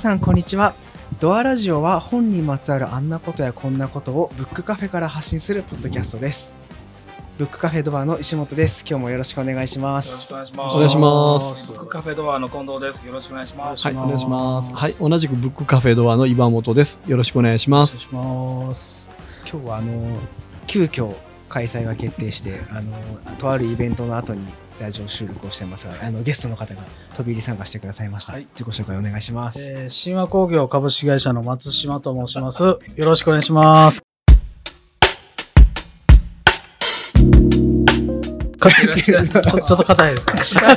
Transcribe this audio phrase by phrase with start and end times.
[0.00, 0.72] 皆さんこんにちは
[1.18, 6.54] ドアラジオは本にまつわるあんなことやこんなことをブックカフェから発信するポッドキャストです
[7.36, 10.74] ブックカフェドアの石本です今日もよろしくお願いしまよろしすくお願いします。
[10.74, 13.06] お願いしますブックカフェドアの近藤です。
[13.06, 13.84] よろしくお願いします。
[13.84, 14.74] はい、お願いします。
[14.74, 17.02] はい、同じくブックカフェドアの岩本です。
[17.06, 18.08] よろしくお願いします。
[18.10, 18.30] お願
[18.62, 19.10] いします。
[19.52, 20.18] 今日はあの
[20.66, 21.14] 急遽
[21.50, 22.96] 開催が決定してあの
[23.36, 24.46] とあるイベントの後に
[24.80, 26.82] ラジオ収録をしてますが、あのゲストの方が
[27.14, 32.62] 飛び入り参加してくださいました、はい自己紹介お願いします、えー、神話工業株式会社の松島と申します。
[32.64, 34.02] よろしくお願いします。
[38.60, 39.16] ちょ
[39.62, 40.36] っと硬いですか？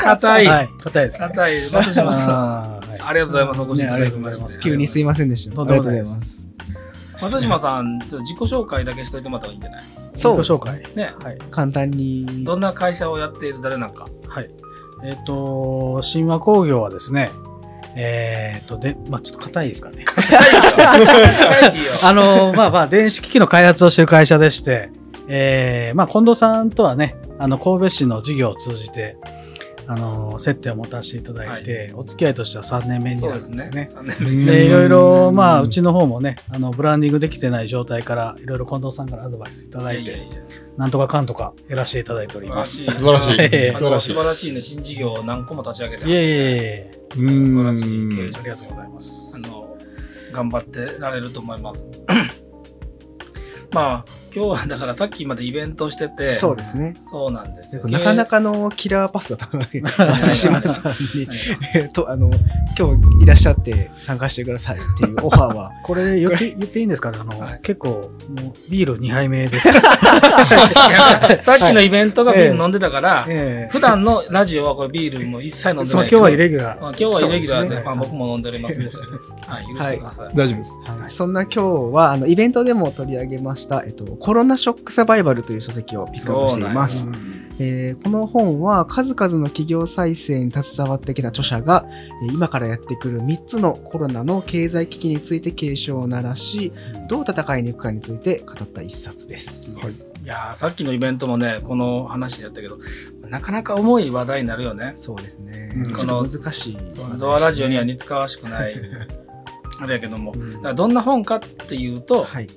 [0.00, 0.46] 硬い。
[0.46, 1.70] はい、硬いですか硬い。
[1.72, 2.80] 松島さん。
[3.06, 3.60] ありがとうございます。
[3.60, 4.62] お越しいただきまして。
[4.62, 6.46] 急にすいませんでしたありがとうございます
[7.20, 9.82] 松島さん、ちょっと自己紹介だけしといてもらった方がいいんじゃない？
[10.14, 10.82] そう自己紹介。
[10.96, 11.14] ね。
[11.22, 11.38] はい。
[11.50, 14.06] 簡単にどんな会社をやっている誰なんか？
[14.28, 14.50] はい。
[15.04, 17.30] えっ、と、神話工業はですね、
[17.96, 20.04] えっ、と、で、まあちょっと硬いですかね。
[20.04, 20.36] 硬
[21.74, 21.90] いよ。
[22.04, 24.90] あの、まあまあ、電子機器の開発をしている会社でして、
[25.28, 29.16] えー、まあ、近藤さんとはね、あの、神戸市の事業を通じて、
[29.90, 33.80] あの、接点を持たせていただいて、お付き合いとしては3年目になそうでするんですよね。。
[33.80, 40.36] ね三年目で、いろいろ、まあ、うちの方もね、あの、ブランディングできてない状態から、いろいろ近藤さんからアドバイスいただいて、いやいやいや
[40.76, 42.84] なんとかかんとかやらせていただいております。
[42.84, 43.32] 素晴らしい。
[43.32, 43.56] 素晴らしい。
[43.56, 44.60] えー素晴らしいね。
[44.60, 46.08] 新事業を何個も立ち上げて。
[46.08, 49.42] いえいえいえ、うーん素晴らしい経営者ありがとうございます。
[49.44, 49.76] あの、
[50.32, 51.88] 頑張ってられると思います。
[53.74, 56.94] まあ、今日はだからさっきまでイベントしてて、そうですね。
[57.02, 57.86] そうなんですよ。
[57.88, 61.28] なかなかのキラーパスだと思いますけど松島さんに。
[61.74, 62.30] えっとあの
[62.78, 65.72] 今日いらっしゃって参加してくださいっていうオファーは。
[65.82, 67.18] これ言って言っていいんですかね？
[67.20, 67.60] あの、はい。
[67.62, 68.10] 結構、もう
[68.70, 69.72] ビール2杯目です。
[71.42, 73.72] さっきのイベントがビール飲んでたから、ええ。
[73.72, 76.80] 普段のラジオはこれビールも一切飲んでない今日はイレギュラー。
[76.80, 78.90] まあ、今日はイレギュラーで、まあ、僕も飲んでおりますので、
[79.50, 80.34] はい、許してください。
[80.34, 80.80] 大丈夫です。
[80.84, 87.08] はいそんな今日はあのイベントでも取り上げました、えっと、コロナショックサバイバルという書籍をピックアップしています。
[87.58, 91.84] えーこの本は数々の企業再生に携わってきた著者が
[92.22, 96.72] えー今からやってくる3つのコロナの経済危機について警鐘を鳴らし
[97.08, 99.78] どう戦いに行くかについて語った一冊です。
[99.84, 100.10] はい。
[100.22, 102.78] いやーさっきのイベントもね、この話やったけど、
[103.30, 104.92] なかなか重い話題になるよね。
[104.94, 105.72] そうですね。
[105.76, 106.78] うんちょっと難しい、
[107.18, 108.74] ドアラジオには似つかわしくない、
[109.80, 112.48] あれやけども、うんだからどんな本かっていうと、はい。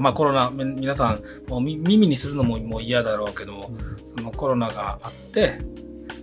[0.00, 3.70] まあコロナ、み皆さん、もうみ耳にするのももう嫌だろうけども、
[4.16, 5.60] そのコロナがあって、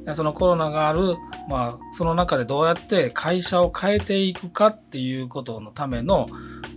[0.05, 1.15] でそのコロナがある、
[1.47, 6.27] まあ、その中でどうやって会社を変えていくかっていうことのための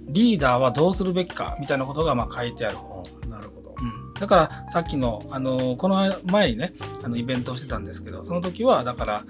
[0.08, 3.02] リーダーはどうするべきかみたいなことがまあ書いてある本。
[3.28, 3.74] なるほど。
[3.80, 9.24] うん、だからさっきの、あのこの前にねあのイベントをしてたんですけどその時はだから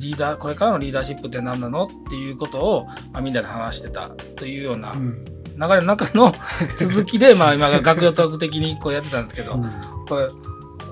[0.00, 5.24] リーダーこれからのリーダーシップって何なのっていうことを、まあ、みんなで話してたというようなうん。
[5.60, 6.32] 流れの中の
[6.78, 9.60] 続きで、まあ今が学業トーク的にこうやってたんですけど、
[10.08, 10.16] こ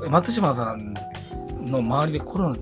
[0.02, 0.94] れ松島さん
[1.64, 2.54] の周りでコロ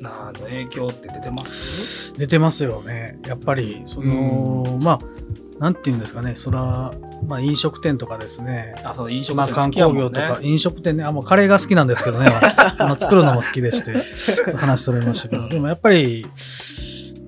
[0.00, 2.14] ナの影響って出てます？
[2.16, 3.18] 出てますよね。
[3.26, 4.98] やっぱり、その、まあ、
[5.60, 6.92] なんていうんですかね、そら、
[7.26, 9.70] まあ、飲食店とかですね、あそう飲食まあ、店ね。
[9.72, 12.28] 光業とか、飲食店ね、あ、もうカレーが好きなんですけどね、
[12.78, 13.94] あの作るのも好きでして、
[14.56, 16.26] 話それましたけど、 でもやっぱり、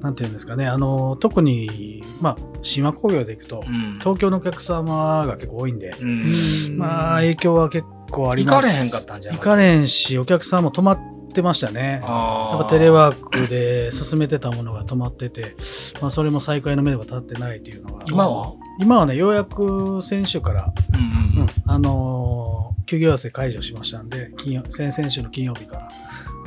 [0.01, 3.99] なんていうんですかね、あの、特に、まあ、神話工業で行くと、うん。
[3.99, 6.33] 東京のお客様が結構多いんで、うん。
[6.79, 8.67] まあ、影響は結構あり行ます。
[8.69, 10.99] かれへんかったんじゃない行かれへんし、お客さんも止まっ
[11.31, 12.01] てましたね。
[12.03, 15.57] やっぱテレワークで進めてたものが止まってて、
[16.01, 18.05] まあ、それも再開の目が立ってないというのが。
[18.09, 18.55] 今は？
[18.81, 25.89] 今はね、ようやく先週から、うんうんあのー休業要請解除しましたんで、金曜先々週の金曜日から。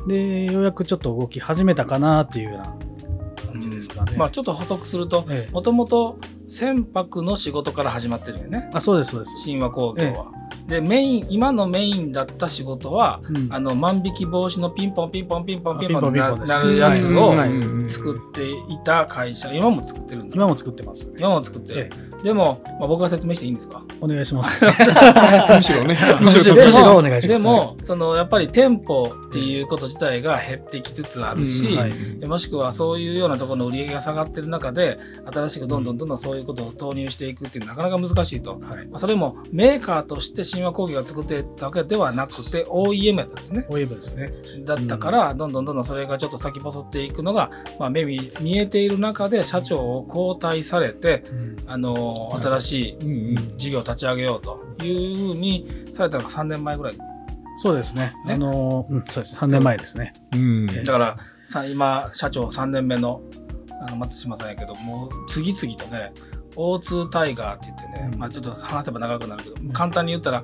[0.07, 2.75] で、ようやくちょっと動き始めたかなっていうような
[3.49, 4.17] 感じですかね。
[4.17, 6.19] まあちょっと補足するとええもともと
[6.49, 9.45] 船舶の仕事から始まってるよねあ、そうです、そうです。
[9.45, 10.31] 神話工業は。
[10.67, 13.47] でメイン今のメインだった仕事は、うん。
[13.51, 17.33] あの万引き防止のピンポンピンポンピンポンピンポンあってなるやつを
[17.87, 21.11] 作っていた会社今も作ってるんです今も作ってます。
[21.17, 21.89] 今も作ってる。
[21.93, 22.12] え。
[22.23, 23.83] でも、まあ、僕が説明していいんですか？
[23.99, 24.65] お願いします。
[25.55, 25.97] むしろね。
[26.21, 34.97] む しむしろろむしろろお願いしますでも、そのやっぱり店舗っていうこと自体が減ってきつつあるし、うんはいでもしくはそういうようなところの売り上げが下がってる中で
[35.31, 38.51] 新しくどんどんどんどんそういうことを投入していくっていうのはなかなか難しいと。
[38.51, 38.59] はい。
[38.87, 43.65] まあそれもメーカーとして神話工業が作ってたわけではなくて OEM やったんですね。
[43.69, 44.31] オイブですね。
[44.65, 53.57] だったから、どんどんどんどんそれがちょっと先細っていくのが、まあ、目に見えている中で社長を交代されて、うんあのー新しいうんうん。
[53.57, 56.93] 事業を立ち上げようというふうにされたのが3年前ぐらい。
[57.57, 58.13] そうですね。
[58.25, 59.35] ねあのー、うん、そうです。
[59.39, 60.13] 3年前ですね。
[60.33, 60.67] うん。
[60.67, 63.21] だからさ今社長3年目の
[63.85, 66.13] あの松島さんやけどもう次々とね
[66.55, 70.43] O2 タイガーって言ってね、うんまあ、ちょっと話せば長くなるけど、簡単に言ったら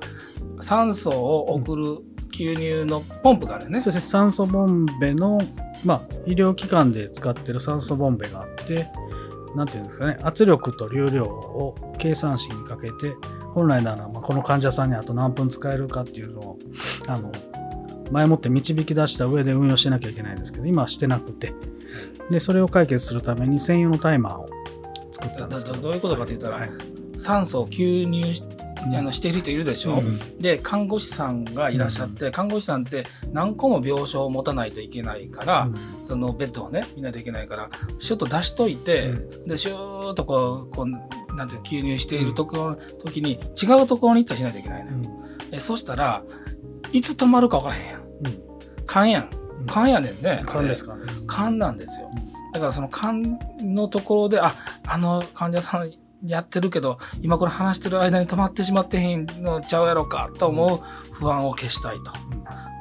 [0.60, 1.98] 酸素を送る
[2.32, 3.80] 吸入のポンプがあるよね。
[3.80, 5.38] そうですね酸素ボンベの、
[5.84, 8.88] まあ、医療機関で使ってる酸素ボンベがあって
[9.54, 13.14] なんていうんですかね圧力と流量を計算式にかけて
[13.54, 16.58] 本来ならまあこの患者さんにあと何分使えるかっていうのを
[17.08, 17.32] あの
[18.10, 21.52] 前もって導き出した上で運用しなきゃいけないんですけど今はしてなくて。
[22.30, 24.48] でそれを解決するために専用のタイマーを
[25.10, 25.76] 作っただんですけど。
[25.76, 26.70] だどういうことかと言ったら、はい。
[27.18, 28.42] 酸素を吸入し
[28.82, 30.38] あのしている人いるでしょ、うん。
[30.38, 35.68] で看護師さんがいらっしゃって、看護師さんって何個も病床を持たないといけないから、
[36.04, 46.22] そのベッドをね見ないといけないからシュッと出しといて、うでシューッとこうこうなんていうの吸入しているところ、時に違うところに行ったりしないといけないのよ、えそしたら
[46.92, 48.00] いつ止まるか分からへんやん。
[48.00, 48.86] うん。
[48.86, 49.30] 勘やん。
[49.60, 49.66] うん。
[49.66, 50.42] 勘やねんね。
[50.46, 52.10] 勘です勘です勘なんですよ。
[52.52, 54.54] だからその勘のところであ
[54.84, 55.92] あの患者さん
[56.24, 60.80] やってるけど今これ話してる間に止まってしまってへんのちゃうやろかと思う
[61.14, 62.12] 不安を消したいと。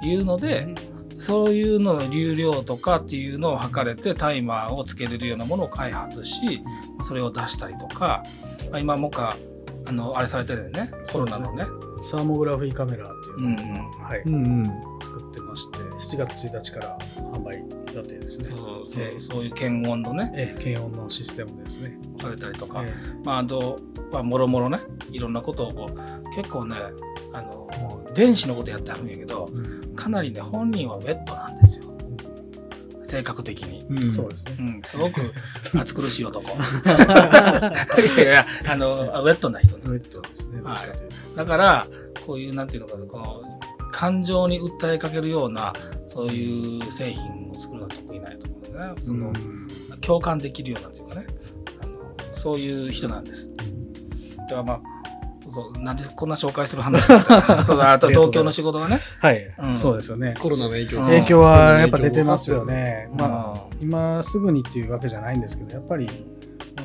[0.01, 0.73] いうので、
[1.19, 6.63] そういうの流量とかっていうのを測れてタイマーをつけれるようなものを開発し
[7.01, 8.23] それを出したりとか、
[8.71, 9.35] まあ今もか
[9.85, 10.91] あのあれされてるよね。
[11.11, 11.65] コロナのね。
[12.01, 13.49] サーモグラフィーカメラっていうの。
[13.49, 14.01] を、うんうん。
[14.01, 14.21] はい。
[14.25, 14.98] うんうん。
[15.09, 16.97] 作ってまして7月1日から
[17.33, 17.63] 販売
[17.95, 23.79] 予定ですねそうそうええそういう検温のねええ検温のシステムですね、されたりとか、えまあ、あと、
[24.11, 24.79] まあ、もろもろね
[25.11, 26.77] いろんなことをこう結構ね
[27.33, 27.67] あの
[28.13, 29.61] 電子のことやってあるんやけどえう
[29.91, 31.89] んかなりね本人はウェットなんですよ
[33.09, 33.83] 性格的に。
[33.89, 34.61] うんそうですねう。
[34.61, 35.33] ん、すごく
[35.75, 36.45] 暑苦しい男。
[36.55, 39.97] いやあの、ウェットな人ウェね。
[39.97, 40.59] ットですね。
[40.61, 40.79] どはい。
[41.35, 41.87] だから、
[42.25, 43.41] こういう、なんていうのかな、この、
[43.99, 45.73] 感情に訴えかけるような、
[46.05, 49.01] そういう製品を作るのは得意ないと思うんだよね。
[49.01, 49.33] その、
[49.99, 51.27] 共感できるようなというかね、
[51.83, 53.49] あのそういう人なんです。
[54.37, 54.81] だからまあ、
[55.51, 57.01] そうなんでこんな紹介する話
[57.67, 59.01] そうだ、あと東京の仕事がね。
[59.19, 60.33] はい、うんそうですよね。
[60.39, 63.09] コロナの影響うん影響はやっぱ出てますよね。
[63.17, 66.07] まあ、まあ、今すぐにっていうわけじゃないんですけど、やっぱり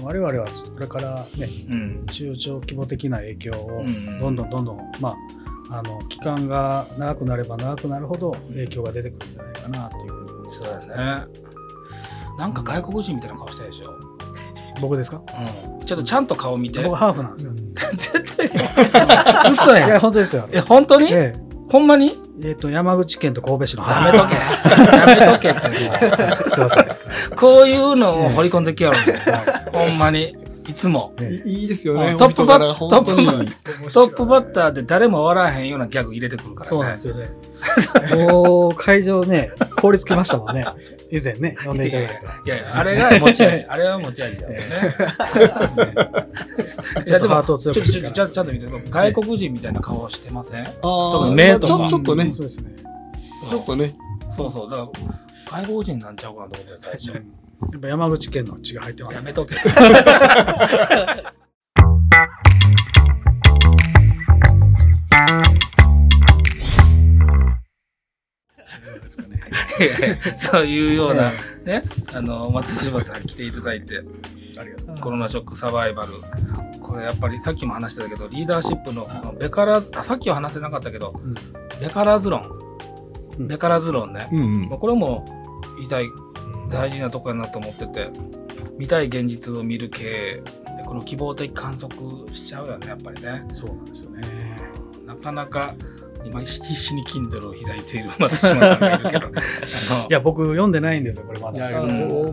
[0.03, 2.07] 我々はちょっとこれからね、うん。
[2.07, 10.81] 中長規模的な影響をうんどんどんどんどん、まあ、あの期間が長くなれば長くなるほど影響が出てくるんじゃないかなっていうふうにそうだ
[11.25, 11.27] ね。
[12.39, 13.93] なんか外国人みたいな顔してるでしょ？
[14.81, 15.23] 僕ですか？
[15.79, 15.87] うん。
[15.87, 16.83] ちょっとちゃんと顔見て。
[16.83, 17.53] 僕ハーフなんですよ。
[17.97, 18.51] 絶対。
[19.53, 20.01] 嘘いや、やん。
[20.01, 20.49] 本当ですよ。
[20.51, 21.09] え、本当に？
[21.13, 21.35] え
[21.71, 22.21] ほんまに？
[22.43, 24.35] ええっと、山口県と神戸市のやめとけ。
[24.97, 26.51] やめとけって。
[26.51, 26.87] すいません。
[27.37, 29.23] こういうのを掘り込んできやろうね。
[29.73, 30.37] ほんまに。
[30.69, 31.13] いつも。
[31.21, 32.13] ええいいいですよね。
[32.13, 36.69] うんトップバッお人柄本当にトットップバッターで誰も笑わへんようなギャグ入れてくるからね。
[36.69, 37.31] そうなんですよね。
[38.17, 39.51] もう、会場ね、
[39.81, 40.65] 凍りつきましたもんね。
[41.11, 42.15] 以前ね、呼んでいただいて。
[42.47, 43.65] いやいや、あれが持ち味。
[43.69, 44.61] あれは持ち味だよね。
[47.07, 50.65] いや、でも、ハートをちょっと、ちょっと、ちゃんと見て、外国人みたいな顔してません？
[50.67, 52.71] あ特にー目とかちょちょっとね、そうですね。
[53.49, 53.95] ちょっとね。
[54.35, 54.71] そうそう。
[54.71, 54.89] だか
[55.53, 57.23] ら、外国人なんちゃうかなと思って最初。
[57.73, 59.17] やっぱ山口県の血が入ってますね。
[59.19, 59.55] やめとけ。
[70.39, 71.33] そういうような、
[71.65, 74.03] ね、あの、松島さん来ていただいて。
[75.01, 76.13] コロナショックサバイバル。
[76.81, 81.35] これやっぱりさっきも話してたけど、リーダーシップのこのベカラズ、あ、さっきは話せなかったけど、うん
[81.81, 82.43] ベカラズ論。
[83.39, 84.29] うんベカラズ論ね。
[84.33, 85.25] うんうんまあこれも
[85.79, 86.09] 言いたい、
[86.75, 88.11] 大事なとこやなと思ってて、
[88.77, 90.43] 見たい現実を見る系、
[90.77, 91.95] でこの希望的観測
[92.35, 93.43] しちゃうよね、やっぱりね。
[93.53, 94.23] そうなんですよね。
[95.07, 95.75] なかなか、
[96.25, 99.33] 今必死に Kindle を開いている松島さんがいるけど、 い
[100.09, 101.87] や、僕読んでないんですよ、これまいや、だ。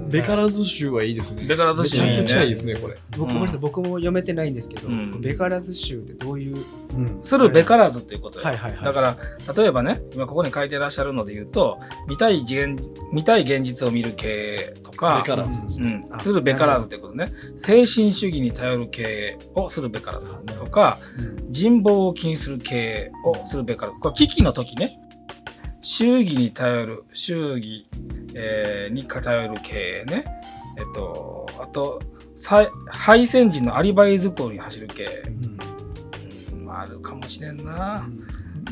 [0.07, 1.45] ベカラズ州はいいですね。
[1.45, 2.97] ベカラズ州めちゃくちゃいいですね、これ。
[3.17, 8.45] 僕も、僕も読めてないんですけど、うんベカラズ州ってどういう、うんするべからずっていうことよ。
[8.45, 9.17] はいはいはいだから、
[9.55, 12.77] 例えばね、今ここに書いてらっしゃるので言うと、見たい現
[13.11, 16.05] 見たい現実を見る経営とか、ベカラズですね。
[16.11, 17.31] うん、するべからずということね。
[17.57, 23.99] 精神主義に頼る経営をするべからずとか、うん人望を気にする経営をするべからず。
[23.99, 24.99] これ危機の時ね、
[25.81, 27.87] 祝儀に頼る、祝儀、
[28.33, 30.25] えーに頼る経営ね。
[30.77, 32.01] えっと、あと、
[32.87, 35.23] 敗戦時のアリバイ作りに走る経営。
[36.53, 38.07] うん、まあ、あるかもしれんな。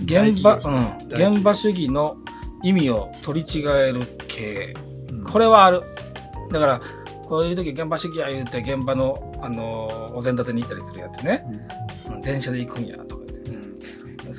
[0.06, 0.62] 現場、ね
[1.10, 2.18] 大企業現場主義の
[2.64, 4.74] 意味を取り違える経営。
[5.12, 5.84] うんこれはある。
[6.52, 6.82] だから、
[7.28, 11.46] こういう時現場主義や言うて現場の、あのーお膳立てに行ったりするやつね。
[12.10, 13.19] うん電車で行くんやと。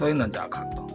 [0.01, 0.89] そういうなんじゃあかんと。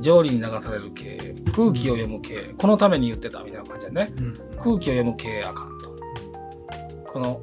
[0.00, 1.34] 条理に流される経営。
[1.52, 2.54] 空気を読む経営。
[2.58, 4.12] このために言ってたみたいな感じだね。
[4.18, 5.96] うん空気を読む経営あかんと。
[7.12, 7.40] この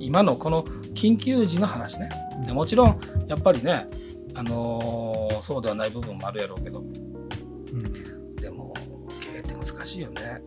[0.00, 2.08] 今のこの緊急時の話ね。
[2.52, 3.86] もちろんやっぱりね、
[4.34, 6.82] あのー、そうではない部分もあるやろうけど、う
[7.76, 8.74] ん、でも
[9.32, 10.42] 経営って難しいよね。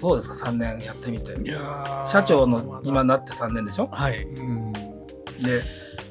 [0.00, 1.36] どうですか？3年やってみて。
[2.06, 3.88] 社長の今なって3年でしょ？
[3.92, 4.22] はい。
[4.22, 4.80] うん、で、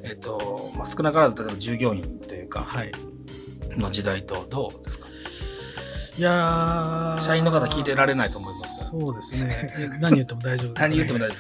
[0.04, 2.92] えっ、ー、と、まあ、少なからず例えば従業員というか、はい、
[3.78, 5.08] の時代とどうですか？
[6.18, 8.90] いや社員の方聞いてられないと思います。
[8.90, 10.00] そうですね。
[10.02, 11.36] 何言っても大丈夫、ね、 何言っても大丈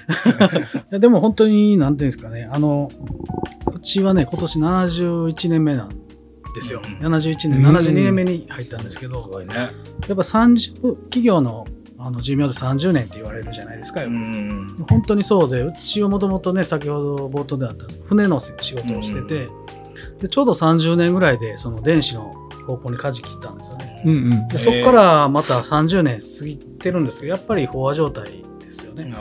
[0.71, 0.77] 夫。
[0.77, 2.89] いやでも本当に、なんていうんですかね、あの、
[3.73, 5.89] うちはね、今年71年目なん
[6.55, 6.81] ですよ。
[6.81, 9.53] うん、71年、72年目に入ったんですけど、すごいね。
[9.53, 9.69] やっ
[10.07, 11.67] ぱ30、企業の
[11.99, 22.33] あの寿命で30年って言われるじゃないですか、うん、本当にそうでうちはもともとね先ほど冒頭であったんですけど船の仕事をしてて、うん、でちょうど30年ぐらいでその電子の
[22.65, 29.11] 方向に舵切ったんですよね、うんうん、でそこからまた30年過ぎてるんですけどやっぱり飽和状態ですよね。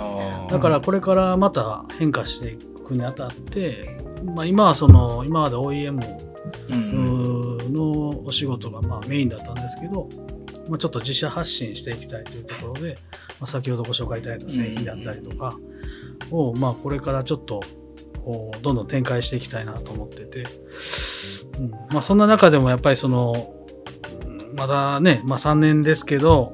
[0.51, 5.95] だからこれからまた変化していくにあたって、まあ、今はその今まで OEM
[7.73, 10.09] のお仕事がまあメインだったんですけど、
[10.69, 12.99] まあ、ちょっと自社発信していきたいというところで、
[13.41, 15.57] まあ、先ほどご紹介いただいた製品だったりとか
[16.31, 17.63] を、まあ、これからちょっと
[18.63, 20.45] どんどん展開していきたいなと思ってて、
[21.59, 21.71] うん。
[21.71, 23.55] まあ、そんな中でもやっぱりその
[24.55, 26.53] まだね、まあ、3年ですけど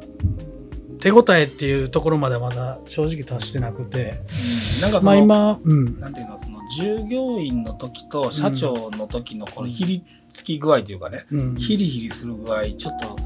[1.01, 4.15] 手応えっていうところまではまだ正直達してなくて、
[4.79, 13.17] うん、なんかその、まあ今、うん、なんていうのその従業員の時と社長の時のこのひりつき具合というかね、うん、ヒリヒリする具合ちょっと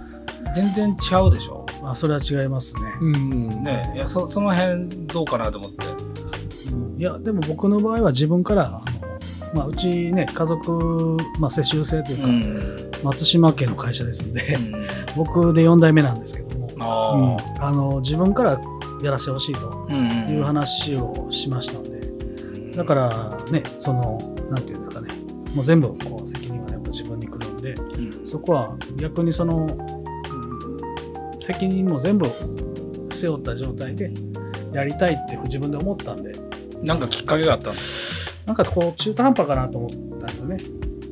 [0.55, 1.67] 全然違うでしょ？
[1.83, 2.83] あそれは違いますね。
[3.01, 5.87] うん、ねいやそその辺どうかなと思って。
[6.99, 8.83] いやでも僕の場合は自分からあの、
[9.55, 18.61] まあ、うちね家族、まあ、世襲制というか、うん、松島家の会社ですんで、うん、 僕で4代目なんですけども、うん、あの自分から
[19.03, 19.93] やらせてほしいと
[20.33, 22.01] いう話をしましたんで、
[22.77, 24.19] だからねその
[24.51, 25.09] なんていうんですかね。
[25.55, 27.75] もう全部こう責任はやっぱ自分に来るんで、
[28.25, 29.69] そこは逆にその
[31.53, 32.27] 責任も全部
[33.11, 34.13] 背負った状態で
[34.73, 36.49] やりたいって自分で思ったんで。
[36.83, 37.75] なんかきっかけがあったん
[38.47, 40.59] なんかこう中途半端かなと思ったんですよね。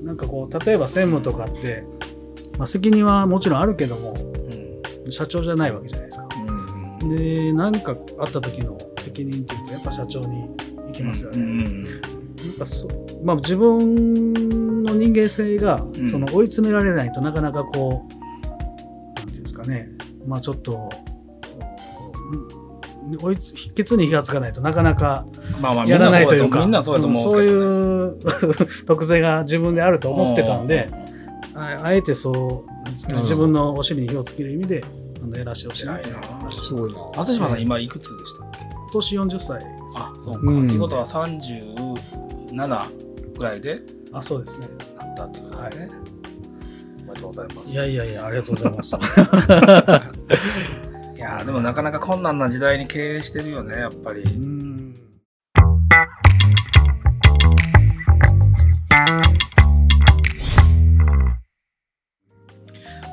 [0.03, 1.85] なんかこう例えば専務とかって、
[2.59, 4.15] まあ、責任はもちろんあるけども、
[5.05, 6.29] うん、社長じゃないわけじゃないですか、
[7.03, 10.49] うん、で何かあった時の責任っていうとやっぱ社長に
[10.87, 12.01] 行きますよね、うん、なん
[12.59, 12.89] かそ
[13.25, 19.89] まあ、自分の人間性がその追い詰められないとなかなかこう、なんていうんですかね
[20.27, 20.91] まあちょっと、
[23.21, 23.37] 追い
[23.75, 25.27] ケツに火がつかないとなかなか
[25.87, 26.97] やらないというか、そ
[27.39, 28.19] ういう
[28.87, 30.91] 特性が自分であると思ってたんで、
[31.55, 34.85] あえてそう自分のお尻に火をつける意味で
[35.35, 35.99] やらせてほしいな。
[36.53, 36.99] すごいな。
[37.17, 38.61] 松島さん、今いくつでしたっけ？
[38.61, 39.67] 今年40歳。
[39.97, 42.87] あそうか、うん、ってことは37
[43.39, 43.81] ぐらいで
[44.13, 44.69] あそうですね。
[44.99, 45.73] なったってことね、はい。
[46.16, 46.16] お
[47.07, 47.73] めでとうございます。
[47.73, 48.97] いやいやいや、ありがとうございます。
[51.17, 54.25] いやでもなかなか困難な時代に経営してるよね、やっぱり。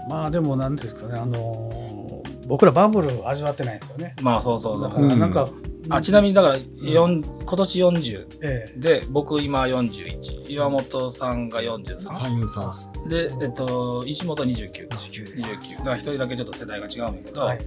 [0.10, 4.16] まあでもなんですかね、あのー、僕らバブル味わってないですよね。
[4.22, 4.82] まあそうそう。
[4.82, 5.50] だからなんか、
[5.90, 14.96] あちなみにだから、うん、今年40、ええ、で僕今41岩本さんが43で、えっと、石本29か。
[14.96, 17.60] 29だから一人だけちょっと世代が違うんだけど、はい、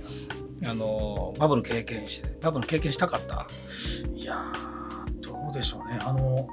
[0.64, 3.46] あのバブル経験してバブル経験したかった？
[4.14, 4.44] いや
[5.20, 5.99] どうでしょうね。
[6.02, 6.49] あの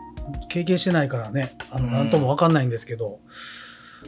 [0.50, 3.20] 経験してないからねあの、なんとも分かんないんですけど、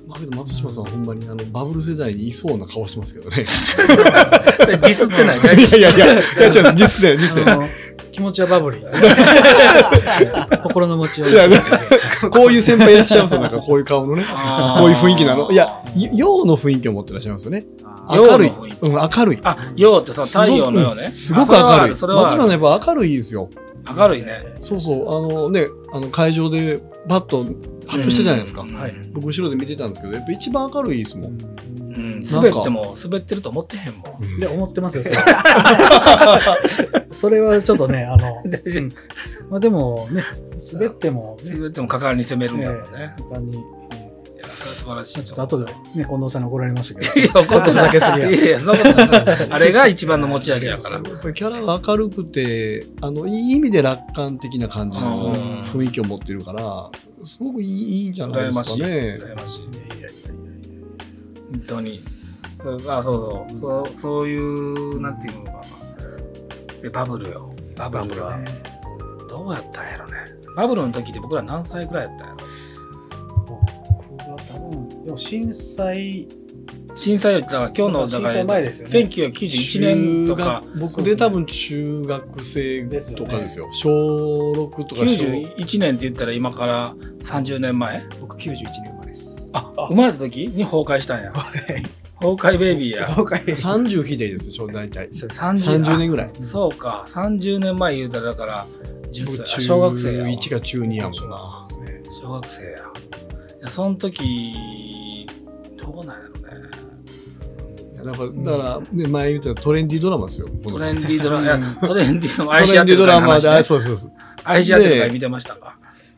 [0.08, 3.38] まあ、けど松島さん、ほんまにあのバブル世代にいそうな顔してますけどね。
[3.38, 7.70] ディスってないいやいやいや、いや違う、ディスってない、ディスってない。
[8.12, 8.86] 気持ちはバブリー。
[10.64, 12.30] 心の持ちよう。
[12.30, 13.42] こういう先輩いらっしゃいますよ。
[13.42, 14.24] なんかこういう顔のね。
[14.24, 15.52] こういう雰囲気なの。
[15.52, 17.66] いや、陽の雰囲気を持ってらっしゃいますよね。
[18.10, 18.52] 明るい。
[18.82, 19.40] うん、明るい。
[19.44, 21.12] あ、陽ってさ、太陽のようね。
[21.14, 21.90] すごく明るい。
[21.92, 23.50] 松島さんやっぱ明るいですよ。
[23.96, 24.56] 明るいね。
[24.62, 25.08] そうそう。
[25.10, 27.46] あのね、あの会場でバッと
[27.88, 31.36] 発表してたじゃないですか、はい、僕後ろで見てたんですけどやっぱ一番明るいですもん、う
[31.98, 35.15] ん、滑っても滑ってると思ってへんもん、うん、で思ってますよそれ。
[37.12, 38.92] それはちょっとねあの、 うん、
[39.50, 40.24] まあ、でもね
[40.74, 43.63] 滑っても、ね、滑っても果敢に攻めるんやろうね、果敢に。
[44.86, 45.24] 素晴らしい。
[45.24, 45.65] ちょっと後で
[45.96, 47.25] ね、近藤さんに怒られましたけど。
[47.25, 48.30] いや、怒ってない。
[48.36, 49.48] いやいや、そんなことない。
[49.50, 51.01] あれが一番の持ち味やから。
[51.01, 56.89] キャラが明るくて、あの、いい意味で楽観的な感じの雰囲気を持ってるから、
[57.25, 59.20] すごくいいいいんじゃないですかね。
[59.22, 59.65] 羨ましい。
[59.65, 60.15] いやいやいや
[61.51, 62.01] 本当に。
[62.88, 63.58] あ、そうそう。
[63.58, 65.51] そうそういう、なんていうのか
[66.84, 66.89] な。
[66.91, 67.53] バブルよ。
[67.75, 68.39] バブルは。
[69.29, 70.13] どうやったんやろね。
[70.55, 72.39] バブルの時って僕ら何歳ぐらいやったんやろ
[73.48, 76.27] 僕は多分、でも震災、
[76.96, 82.86] 震災より、だから今日の、だから、震災前ですよね1991年とか、僕で多分中学生
[83.16, 83.70] とかですよ。
[83.74, 83.90] 小
[84.54, 88.04] 6とか小91年って言ったら今から30年前？
[88.22, 89.52] 僕91年生まれです。
[89.54, 90.48] あ、生まれた時？
[90.48, 91.34] に崩壊したんや。
[92.18, 93.06] 崩壊ベイビーや。
[93.08, 95.10] 崩壊30比でいいですよ、大体。
[95.14, 96.32] そうです30 30年ぐらい。
[96.42, 98.66] そうか、30年前言うたらだから、
[99.12, 100.30] 10僕歳、小学生やわ。
[100.30, 101.62] 1か中2やもんな。
[101.66, 102.16] そうですね。
[102.22, 102.70] 小学生や。
[102.70, 102.72] い
[103.64, 105.28] や、その時、
[105.78, 106.25] どうなんや
[108.06, 108.44] ろね。
[108.44, 110.48] だから、だからね、前言ったトレンディードラマですよ。
[110.48, 114.12] トレンディードラマ、トレンディーのト愛しレンディード合ってるラマで、あ話ねそうそうそう。
[114.44, 115.78] 愛し合ってる回見てましたか？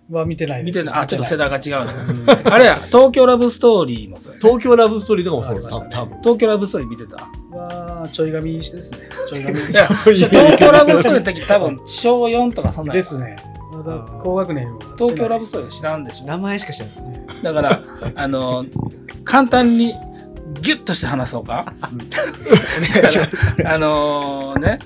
[0.10, 0.80] は見てないです。
[0.80, 1.02] 見てない。
[1.02, 1.94] あ、ちょっと世代が違うね。
[2.46, 6.18] あれや、東京ラブストーリーもそうやね東京ラブストーリーとかもそうです、多分。
[6.22, 7.18] 東京ラブストーリー見てた？
[7.56, 9.10] は、ちょい髪してですね。
[9.30, 13.36] ちょい髪いや、東京ラブストーリーの時多分小4とかそんなですね。
[13.70, 16.96] まだ高学年は東京ラブストーリー知らんでしょ名前しか知らない
[17.28, 17.44] です。
[17.44, 17.82] だから、
[18.16, 18.66] あの、
[19.26, 19.94] 簡単に
[20.62, 21.74] ギュッとして話そうか？
[21.94, 23.68] お願いします。
[23.68, 24.80] あのね、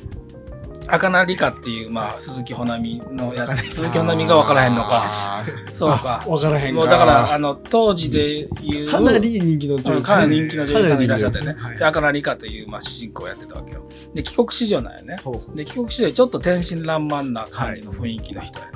[0.87, 5.09] 赤名理香っていう、まあ、鈴木保奈美のやつ、鈴木保奈美が分からへんのか。
[5.73, 6.29] そうかあ。
[6.29, 6.81] わからへんか。
[6.81, 13.87] もうだから、あの、当時で言う、かなり人気の女優うんかなり人気の女優さんがいらっしゃってねで赤名理香という、まあ、主人公をやってたわけよ。
[14.13, 15.17] で、帰国子女なんよね。
[15.55, 18.71] で、帰国子女でちょっと天真爛漫な感じの雰囲気の人やね。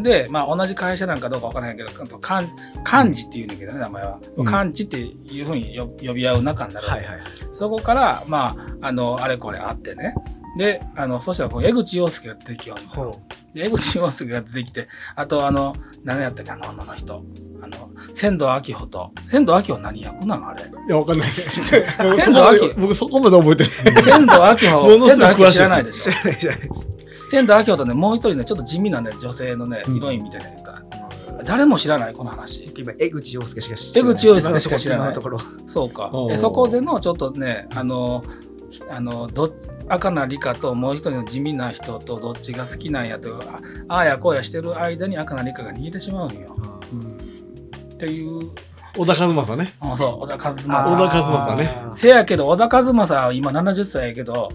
[0.00, 2.46] で、まあ、同じ会社なんかどうかわからへんけど、その漢
[2.84, 4.18] 漢字っていうんだけどね、名前は。
[4.36, 7.20] うん漢字っていうふうに呼呼び合う仲になるはいはい。
[7.52, 10.14] そこから、まあ、あの、あれこれあってね。
[10.56, 13.12] で、あの、そしたらこう、江口洋介が出てきよう
[13.54, 17.22] 江口洋介が出てきて、あと、あの、何やったっけ、あの女の人。
[17.62, 19.12] あの、仙道明穂と。
[19.26, 20.62] 仙道明穂何役なんあれ。
[20.64, 21.72] いや、わかんないです。
[22.02, 24.02] 僕そ仙道こ明僕そこまで覚えてない。
[24.02, 26.12] 仙道明穂、ものす仙道明穂知ごい詳しいですらないでしょう。
[26.12, 26.16] 知。
[26.16, 26.90] らないじゃないです。
[27.30, 30.82] 仙道明穂とね、もう一人ね、ちょっと地味なね、女性のね、うんヒロインみたいなやつが
[31.44, 32.72] 誰も知らない、この話。
[32.76, 34.12] 今、江口洋介しか知らない。
[34.12, 35.40] 江口洋介しか知らない今のところ。
[35.66, 38.24] そうかでそこでのちょっとね、あの、
[38.90, 39.54] あのど
[39.88, 46.56] 赤な理香ともう一人の地味な人とどっちが好きなんやとあああやこうやしてる間に赤な理香が逃げてしまうんよ。
[47.94, 48.50] っていう、
[48.96, 49.74] 小田和正ね。
[49.80, 50.62] あそう、小田和正。
[50.62, 54.48] 小田和正ねせやけど、小田和正は今70歳やけど、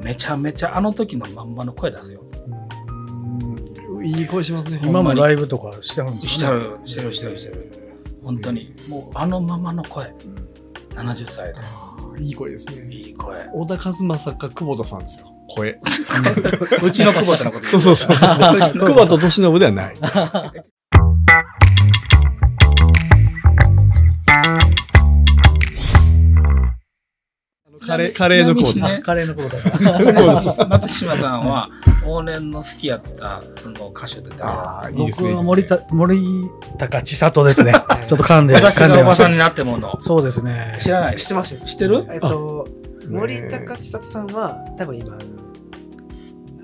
[0.00, 2.22] めちゃめちゃあの時のまんまの声出すよ。
[4.02, 4.80] いい声しますね。
[4.84, 6.60] 今もライブとかしてはるんですしてかね。
[6.60, 7.70] る、してる、してる、してる。
[8.22, 8.74] 本当に。
[8.88, 10.12] もうあのままの声。
[10.90, 11.60] 70歳で。
[12.22, 12.86] いい声ですね。
[12.94, 13.40] いい声。
[13.52, 15.26] 小田和正か久保田さんですよ。
[15.54, 15.80] 声。
[16.84, 18.28] うちの久保田のことそうそうそうそう。
[18.86, 19.96] 久保田敏信ではない。
[27.86, 28.72] カレー、カレーのコーナー。
[28.72, 29.72] ちなみにねカレーのことさん。
[29.72, 31.68] ちなみに松島さんは
[32.06, 34.42] 往年の好きやったその歌手って誰？
[34.44, 35.30] ああ、いいですね。
[35.30, 36.24] 僕は森田森
[36.78, 37.72] 高千里ですね。
[38.06, 38.76] ちょっと噛んで、私。
[38.76, 40.00] がおばさんになってもの。
[40.00, 40.78] そうですね。
[40.80, 41.16] 知らない？
[41.16, 42.06] 知ってました知ってる？
[42.10, 42.68] えっと、
[43.08, 45.18] ね森高千里さんは、多分今、あ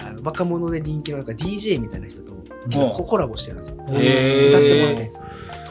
[0.03, 2.33] のあの若者で人気のなんか DJ みたいな人と
[2.67, 3.77] 結構ココラボしてるんですよ。
[3.77, 5.21] 歌ってもらってるんです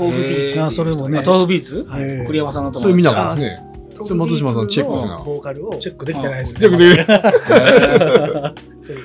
[0.03, 0.09] よ。
[0.11, 0.61] 東部ビーツ。
[0.61, 1.85] あそれもねあ豆腐ビーツ？
[2.25, 2.83] 栗山さんの友達。
[2.83, 3.69] それ見なかったですね。
[3.93, 6.59] 東それ松島さんチェックせなボーカルをチェックできてないですね。
[6.61, 9.01] チェックできへー それで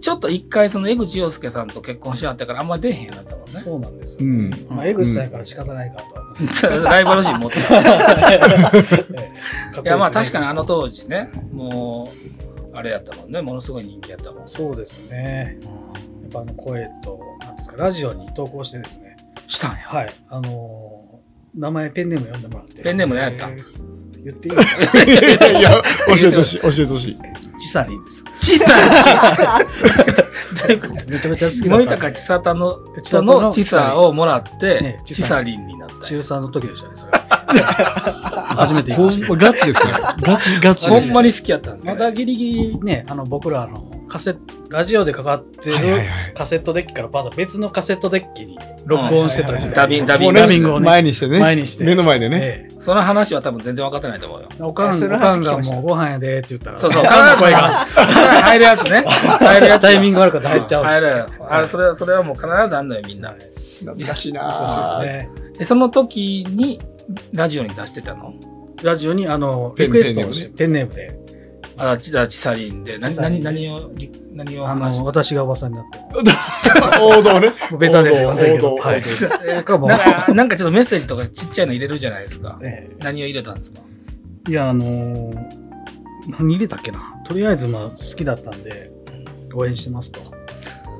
[0.00, 3.58] ちょっと一回その江口洋介さんと結婚しはったからあんまり出えへんようになったもんね。
[3.58, 4.24] そうなんですよ。
[4.24, 4.50] うん。
[4.68, 6.84] まあ、江口さんやから仕方ないかと。
[6.84, 7.74] ライバル心持ってた。
[8.32, 8.40] え
[9.74, 12.08] えいやまあ確かにあの当時ね、も
[12.72, 14.46] う、あれやったもんね、ものすごい人気やったもん。
[14.46, 15.58] そうですね。
[16.22, 19.15] やっぱあの声と、なんですか、ラジオに投稿してですね。
[19.46, 19.78] したんや。
[19.88, 20.08] はい。
[20.28, 21.16] あのー
[21.58, 22.82] 名前ペンネーム読んでもらって。
[22.82, 23.48] ペンネーム何やった？
[23.48, 23.56] え
[24.26, 25.02] 言っていいですか？
[25.04, 25.08] い
[25.54, 25.70] やいや、
[26.08, 27.18] 教えてほしい、教えてほしい。
[27.58, 28.24] チサリンです。
[28.38, 29.64] 小さい
[30.54, 31.86] どういうことめちゃめちゃ好きだ森。
[31.86, 36.04] 高千里の人千里ののチサをもらってね、チサリンになった。
[36.06, 37.12] 中3の時でしたね、それ。
[38.56, 39.36] 初めて言いほました。
[39.36, 39.92] ガチですね。
[40.20, 41.98] ガチガチですほんまに好きやったんですまね。
[41.98, 45.76] だギリギリね、あの、僕らあの、カセット、ラジオでかかってる
[46.34, 49.74] カセットデッキからまた別のカセットデッキに録音してた時代。
[49.74, 50.86] ダビンダビンダビングをね。
[50.86, 51.40] 前にしてね。
[51.40, 52.40] 前にして目の前でね。
[52.42, 54.48] ええその話は多分全然分かってないと思うよ。
[54.60, 59.00] おかん、おかんがもうご飯やでって言ったら、そうそう、お必かんの声がず入る やつね。
[59.00, 59.82] 入るやつ。
[59.82, 61.26] タイミング悪かったら入っちゃうんです入るよ。
[61.48, 63.34] あれ、それは、それはもう必ずあんのよ、みんな。
[63.80, 65.30] 懐かしいな懐かしいですね。
[65.58, 66.80] で、その時に、
[67.32, 68.34] ラジオに出してたの？
[68.82, 71.18] ラジオにあの、ペンリクエストをペンネームで、
[71.78, 72.98] あ、ちだ、チサリンで。
[72.98, 75.04] 何、何、何を、り何をあの、話して？
[75.06, 75.98] 私がおばさんになって。
[77.00, 77.48] 王道ね。
[77.48, 79.02] も うベタですよ、王道はい。
[79.46, 79.78] なんか、
[80.34, 82.58] なんかちょっとメッセージとかちっちゃいの入れるじゃないですか。
[82.62, 83.80] え何を入れたんですか？
[84.48, 85.66] えいや、あのー
[86.28, 87.14] 何入れたっけな。
[87.24, 88.90] とりあえず、まあ、好きだったんで、
[89.54, 90.20] 応援してますと。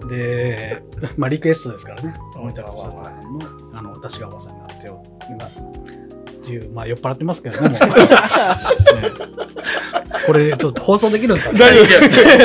[0.09, 0.81] で、
[1.17, 2.15] まあ、リクエストですからね。
[2.37, 3.01] 森高さんの、
[3.75, 5.03] あの、私がおばさんになってよ。
[5.37, 5.51] なっ
[6.45, 7.61] ていう、まあ、酔っ払ってますけど。
[7.61, 7.77] ね
[10.27, 11.53] これ、ちょっと放送できるんですか？
[11.55, 11.81] 大丈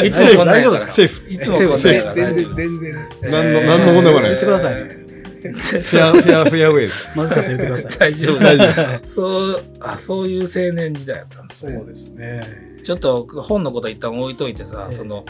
[0.01, 1.29] 夫いつも大丈夫ですかセーフ。
[1.33, 3.07] いつも全然、全然。
[3.31, 4.97] 何の何の問題もない言ってくださいね。
[5.41, 7.09] フェア、フェア、フェアウェイです。
[7.15, 8.11] まずかったら言ってください。
[8.13, 9.01] 大丈夫大丈夫です。
[9.15, 11.81] そう、あ、そういう青年時代だったんですね。
[11.87, 12.41] ですね。
[12.83, 15.25] ちょっと本のこと一旦置いといてさ、ええその、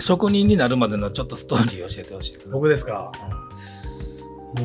[0.00, 2.38] 職人になるまでのちょっとストーリーを教えてほしい。
[2.50, 3.12] 僕ですか？
[3.30, 3.37] うん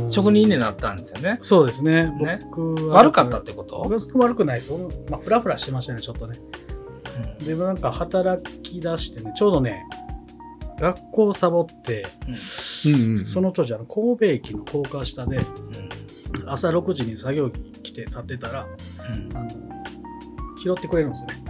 [0.10, 1.40] 職人になったんですよね。
[1.42, 2.06] そうですね。
[2.20, 3.86] ね僕は悪かったってこと？
[3.90, 4.72] 僕悪くないです。
[5.10, 6.40] まあ、フラフラしてましたね、ちょっとね。
[7.46, 9.86] でもなんか働き出してね、ちょうどね、
[10.80, 12.08] 学校サボって、
[12.86, 13.28] うんうん。
[13.28, 15.44] その当時、あの神戸駅の高架下で、うん
[16.48, 18.68] 朝6時に作業着着て立ってたら、う
[19.18, 19.50] んあの
[20.62, 21.44] 拾ってくれるんですね。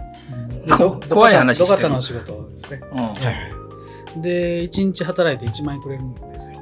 [0.76, 2.80] こ怖い話してるの仕事ですね。
[2.92, 6.53] うんで、1日働いて1万円くれるんですよ。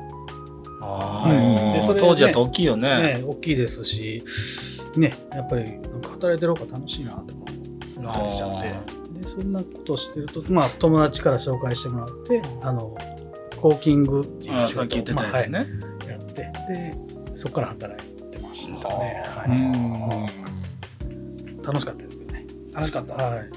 [1.00, 3.02] あうんーでそれね当時だと大きいよね。
[3.18, 4.22] ね、大きいですし、
[4.96, 7.52] ね、やっぱりなんか働いてる方が楽しいなとか
[7.98, 12.96] 思ったりしちゃって、でそんなことをしてると、まあ、友達から紹介してもらって、あの
[13.56, 15.50] コーキングっていう仕事あーさっき言ってたやつね。
[15.50, 15.66] まあは
[16.06, 16.94] いやって、で
[17.34, 19.22] そこから働いてましたね。
[19.24, 19.50] ははう
[21.08, 22.46] んい、楽しかったですけどね。
[22.74, 23.14] 楽しかった。
[23.14, 23.50] はい、ウ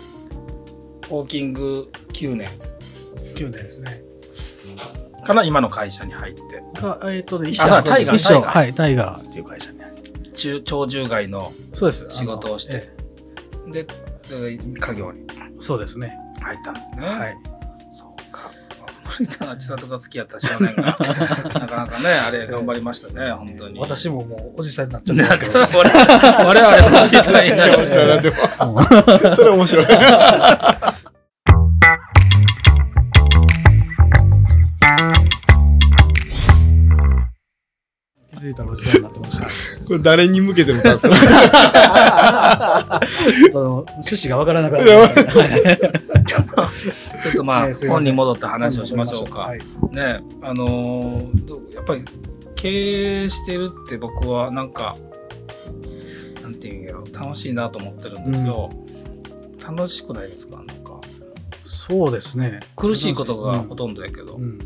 [1.05, 2.49] ォーキング9年
[3.35, 4.01] 9年ですね。
[5.25, 10.29] から今の会社に入って、がえっ、とね、あタイガー一タイガー緒はい、タイガーっていう会社に入って。
[10.31, 12.07] 中鳥獣害のそうです。
[12.09, 12.93] 仕事をして
[13.67, 16.17] で、で家業にえそうですね。
[16.41, 17.07] 入ったんですね。
[17.07, 17.38] はい。
[17.93, 18.51] そうか。
[19.17, 21.05] 森田千里が好きやった少年が、 なか
[21.53, 23.79] なかね、あれ頑張りましたね、本当に。
[23.79, 25.59] 私ももうおじさんになっちゃっねたけど。
[25.59, 27.67] 我々我々も知りたいな。
[28.21, 29.85] でもそれ面白い。
[39.85, 40.81] これ誰に向けての？
[40.81, 41.15] たんですか
[42.95, 42.99] あ
[43.53, 44.85] の趣旨がわからなかった。
[44.85, 46.25] はい。
[46.25, 46.45] ちょっ
[47.35, 48.03] とまあ、ねすいません。
[48.03, 49.39] 本に戻って話をしましょうか。
[49.39, 49.55] は。
[49.55, 49.59] い。
[49.91, 52.03] ね、あのーどやっぱり
[52.55, 54.95] 経営してるって僕はなんか、
[56.41, 58.71] なんていうんやろ、楽しいなと思ってるんですよ。
[59.65, 60.57] 楽しくないですか？
[60.57, 60.99] なんか。
[61.65, 62.59] そうですね。
[62.75, 64.59] 苦しいことがほとんどやけど、うん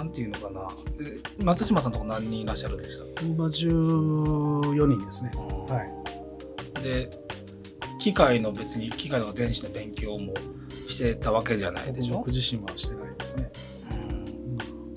[0.00, 0.66] なんていうのかな。
[1.04, 3.22] で松島さんとこ何人いらっしゃるんでした？
[3.22, 5.30] 今14人ですね。
[5.34, 5.84] は
[6.80, 6.82] い。
[6.82, 7.10] で、
[7.98, 10.32] 機械の別に、機械とか電子の勉強も
[10.88, 12.14] してたわけじゃないでしょ？
[12.14, 13.50] 僕、自身はしてないですね。
[13.92, 13.94] う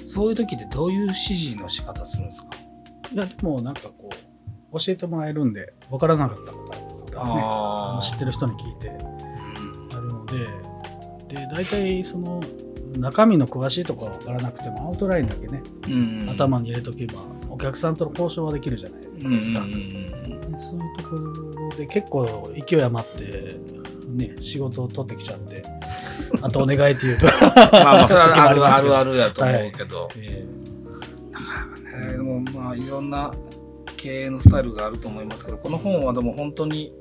[0.05, 2.47] んそういう時ってどういう指示の仕方するんですか？
[3.11, 4.09] いや、でもなんかこ
[4.71, 6.65] う、教えてもらえるんで、わからなかったこ
[7.11, 8.93] とはね、ああの知ってる人に聞いてや
[9.99, 10.37] るので、
[11.35, 12.39] で、大体その、
[12.97, 19.59] 中身の詳しいところは分からなくても、アウトラインだけね、うん頭に入れとけば、お客さんとの交渉はできるじゃないですか。
[19.59, 20.13] うん
[20.57, 23.55] そういうところで結構勢い余って、
[24.07, 25.63] ね、仕事を取ってきちゃって、
[26.41, 27.25] あとお願いって言うと。
[27.25, 30.45] まあまあ、それはあるあるあるやと思うけど、え
[31.31, 33.33] なかなかね、でもまあいろんな
[33.97, 36.93] 経営のスタイルがあると思いますけど、この本はでも本当に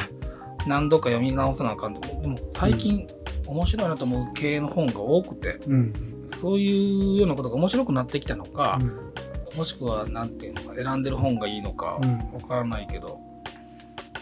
[0.66, 2.22] 何度か読み直さなあかんと思う。
[2.22, 3.06] でも最近
[3.46, 5.92] 面白いなと思う経営の本が多くて、ーうん。
[6.28, 9.12] そういうようなことが面白くなってきたのかう、ん。
[9.58, 12.18] もしくはなんていうのか、選んでる本がいいのかうん。
[12.32, 13.20] わからないけど、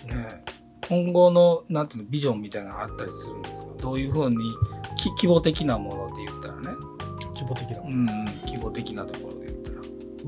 [0.06, 0.44] ね、
[0.88, 3.70] 今後のなんていうのビジョンみたいなのがあったりするんですか？
[3.78, 4.36] どういうふうに
[4.96, 6.68] き規模的なもので言ったらね、
[7.34, 9.76] 規模的なもうんのです、規模的なところで言ったら。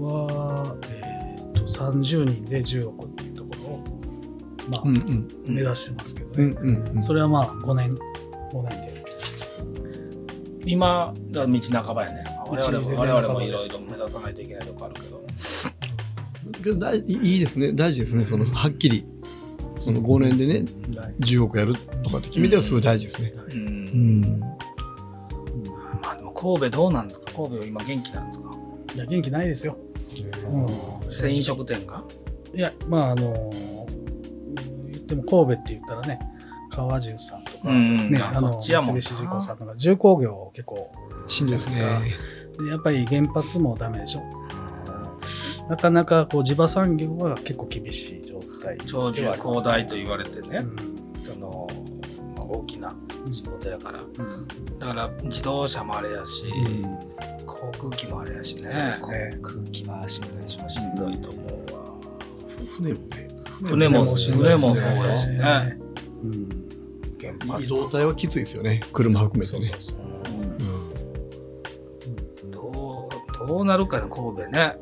[0.04, 3.84] は、えー、と30人で10億っていうところを、
[4.70, 5.28] まあうんうん。
[5.54, 7.02] 目指してますけどうんね、うんうん。
[7.02, 7.94] それはまあ5年
[8.52, 8.85] 5年で
[10.66, 12.24] 今が道半ばやね。
[12.48, 15.22] 我々も道我々もいろいろ目指さないといけないとこあるけど。
[16.62, 17.72] けど大いいですね。
[17.72, 18.24] 大事ですね。
[18.24, 19.06] その、はっきり、
[19.78, 20.64] その5年でね、
[21.20, 23.32] 10億やるとかって決めてるのすごい大事ですね。
[23.34, 23.52] う。
[23.52, 24.40] うんん。
[26.02, 27.32] まあでも神戸どうなんですか？
[27.32, 28.50] 神戸は今元気なんですか？
[28.94, 29.76] いや元気ないですよ、
[30.48, 32.02] うん飲食店が？
[32.54, 36.18] いやまああのうん言っても神戸って言ったらね
[36.76, 40.92] 川中さんとか、うんね、ああの三菱重工さんとか重工業結構
[41.26, 41.84] しんどいですね。
[42.58, 44.22] でやっぱり原発もダメでしょ。
[45.68, 51.24] なかなかこう地場産業は結構厳しい状態長寿広大と言われてね、うん。
[51.24, 51.66] その
[52.36, 52.94] まあ大きな
[53.32, 54.00] 仕事やから。
[54.00, 54.78] うん。
[54.78, 56.82] だから自動車もあれやし、うん。
[57.46, 58.70] 航空機もあれやしね。
[58.70, 59.38] そうですね。
[59.42, 61.80] 空気はしんどいでしししんどいと思うわ。
[62.76, 63.28] 船もね。
[63.64, 65.78] 船も船もそうやしね。
[66.22, 66.65] うん
[67.44, 67.58] まあ、
[67.90, 68.80] 体はきついですよね。
[68.92, 69.70] 車含めてね。
[72.50, 73.08] ど
[73.44, 74.76] うどうなるかね神戸ね、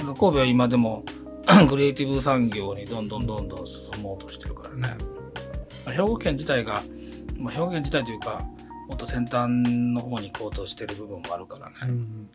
[0.00, 1.04] うん、神戸は今でも
[1.68, 4.96] クリエイティブ産業にどんどんどんどん進もうとしてるからね、
[5.84, 6.82] まあ、兵庫県自体が、
[7.38, 8.44] まあ、兵庫県自体というか
[8.88, 12.28] もっと先端の方に行こうとしてる部分もあるからね、うん。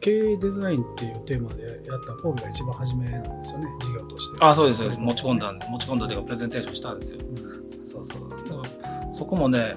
[0.00, 3.66] 経営デザインっていうテーマでやった神戸が一番初めなんですよね。
[3.80, 4.38] 事業として。
[4.40, 8.30] あそうです持ち込んだ持ち込んだというかプレゼンテーションしたんですよ、うん、そうそう。
[8.30, 9.76] だからそこもね、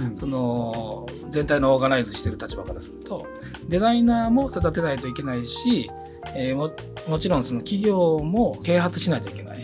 [0.00, 3.26] うんその全体のオーガナイズしてる立場からすると
[3.68, 5.90] デザイナーも育てないといけないし、
[6.34, 6.72] えーも
[7.08, 9.60] もちろんその企業も啓発しないといけない。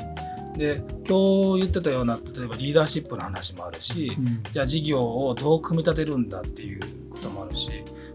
[0.56, 7.70] で今日言ってたような例えばリーダーシップの話もあるし、うんじゃあ事業をどう組み立てるんだっていうこともあるし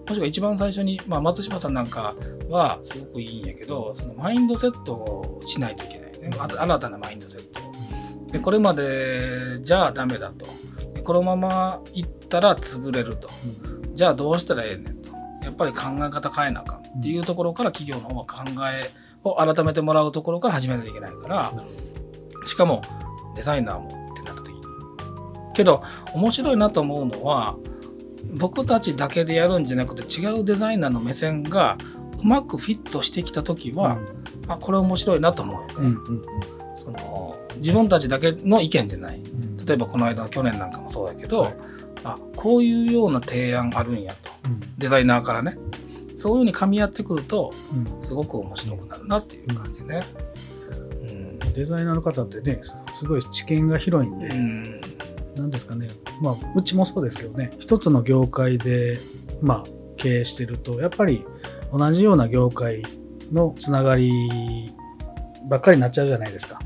[0.08, 2.16] もしくは一番最初に、まあ、松島さんなんか
[2.50, 7.71] はすごくいいんやけどそのマインドセットをしないといけないねあ新たなマインドセットを
[8.32, 10.46] でこれまでじゃあダメだと。
[10.94, 13.30] でこのままいったら潰れると。
[13.94, 15.12] じゃあどうしたらええねんと。
[15.44, 16.78] やっぱり考え方変えなあかん。
[16.80, 18.90] っていうところから企業の方は考え
[19.24, 21.54] を改めてもらうところから始めないといけないから。
[22.46, 22.82] しかも
[23.36, 24.62] デザイナーもってなった時に。
[25.54, 27.56] けど面白いなと思うのは
[28.34, 31.78] 僕たちだけでやるんじゃなくて違うデザイナーの目線が
[32.20, 33.98] うまくフィットしてきた時は、
[34.48, 36.22] あこれ面白いなと思うよね、うんうん。
[36.76, 39.20] その自分たちだけの意見じゃない。
[39.20, 39.58] うん。
[39.66, 41.56] 例えばこの間の去年なんかもそうだけど、はい。
[42.04, 44.32] あこういうような提案あるんやと。
[44.78, 45.58] デザイナーからね。
[46.18, 47.98] そういうふうに噛み合ってくるとうん。
[47.98, 50.02] うんすごく面白くなるなっていう感じね。
[51.54, 52.62] デザイナーの方ってね、
[52.94, 54.82] すごい知見が広いんで、うん。
[55.36, 55.88] なんですかね、
[56.22, 58.98] まあ、うちもそうですけどね、一つの業界で、
[59.42, 61.26] まあ、経営してると、やっぱり
[61.72, 62.84] 同じような業界
[63.32, 64.74] のつながり
[65.48, 66.60] ばっかりになっちゃうじゃないですか。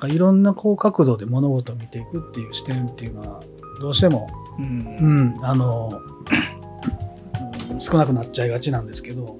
[0.00, 3.40] なんかいろんなこう角度で物事を見ていくっていう視点っていうのは、
[3.80, 5.34] どうしても、うん。
[5.36, 6.00] うん、あの、
[7.70, 9.36] うん少なくなっちゃいがちなんですけど、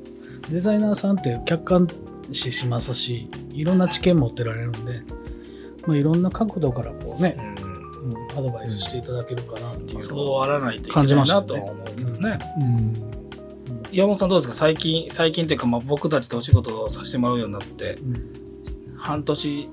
[0.50, 1.88] デザイナーさんって客観
[2.30, 5.02] 視しますし、いろんな知見持ってられるんで、
[5.86, 7.72] まあ、いろんな角度からこうね、うん。
[7.72, 7.78] うん
[8.36, 10.02] アドバイスしていただけるかなっていう。
[10.02, 12.38] そうあらないといけ感じなましたねいなとは思うけどね。
[12.60, 12.94] うん。
[13.90, 14.54] 岩本さんどうですか？
[14.54, 18.32] 最近最近っていうか、まあ、僕たちとお仕事をさせてもらうようになってうん。
[18.96, 19.68] 半年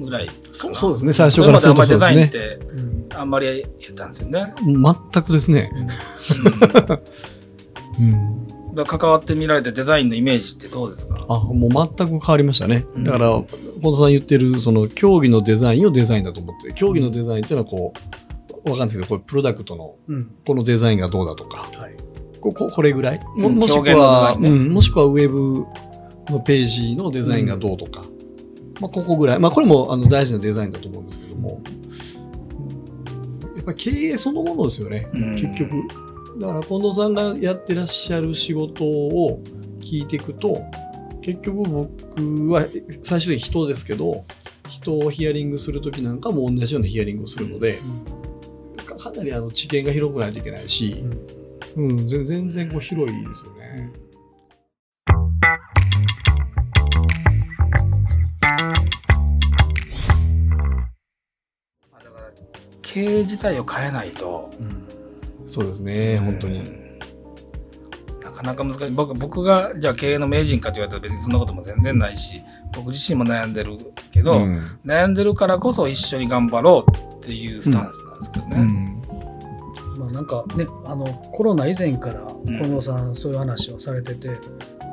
[0.00, 2.66] ぐらいそうそうですね、最初からまであんまりデザインっそうですね。
[2.66, 3.06] てうん。
[3.14, 4.54] あんまりやったんですよね。
[4.64, 5.70] 全くですね。
[7.98, 8.46] うん。
[8.74, 11.26] だから関わってみられてデザインのイメージってどうですか？
[11.28, 12.86] あ、もう全く変わりましたね。
[12.94, 13.04] うん。
[13.04, 13.30] だから、
[13.82, 17.92] 本田さん言ってる、その、競技のデザインをデザインだと思って、競技のデザインっていうのはこ
[18.64, 20.30] う、わかんないですけど、これプロダクトの、うん。
[20.46, 21.96] このデザインがどうだとか、はい。
[22.40, 23.20] こここれぐらい？
[23.36, 24.48] もしくは、ね。
[24.48, 25.66] うん、もしくはウェブ
[26.28, 28.04] のページのデザインがどうとか、
[28.80, 29.38] まあ、ここぐらい。
[29.38, 31.80] まあ、これもあの大事なデザインだと思うんですけども、うん
[33.56, 35.70] やっぱり経営そのものですよね、うん結局。
[36.40, 39.42] だから近藤さんがやってらっしゃる仕事を
[39.80, 40.62] 聞いていくと、
[41.20, 42.66] 結局僕は
[43.02, 44.24] 最終的に人ですけど、
[44.66, 47.78] 人をヒアリングするときなんかも同じようなヒアリングをするので、
[48.86, 51.04] かかなりあの知見が広くないといけないし、
[51.76, 53.92] うん、全全然こう広いですよね。
[62.92, 64.80] 経営自体を変えないとうん
[65.46, 66.80] そうですね、本当に。
[68.22, 72.40] なかなか難しい僕僕がじゃあ経営の名人かと言われたら別にそんなことも全然ないし
[72.74, 73.76] 僕自身も悩んでる
[74.12, 78.56] けど、うん悩んでるからこそ一緒に頑張ろうっていうスタンスなんですけどね。
[78.56, 79.02] うん
[79.98, 84.36] まあなんかね、あのコロナ以前からん近藤さんそういう話をされてて、で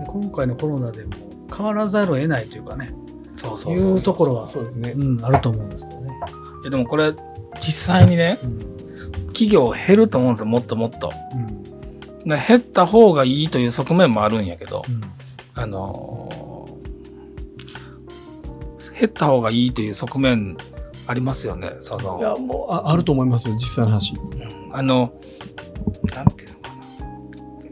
[0.07, 1.11] 今回のコロナでも
[1.55, 2.91] 変わらざるを得ないというかね、
[3.37, 4.93] そうそうそういうところはそうですね。
[4.97, 6.19] うん、あると思うんですけどね。
[6.63, 7.13] でもこれ
[7.59, 8.77] 実際にねうん
[9.27, 11.11] 企業減ると思うんですよもっともっと。
[11.33, 11.57] うん
[12.27, 15.01] で減った方がいいという側面もあるんやけど、うん
[15.55, 16.47] あのー
[18.99, 20.57] 減った方がいいという側面
[21.05, 21.73] ありますよね。
[21.79, 24.15] そのいや、もうああると思いますよ、実際の話。
[24.15, 25.13] うんあの、
[26.15, 26.69] なんていうのか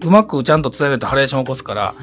[0.02, 0.08] な。
[0.08, 1.96] うまくちゃんと伝えないとハレーションを起こすから、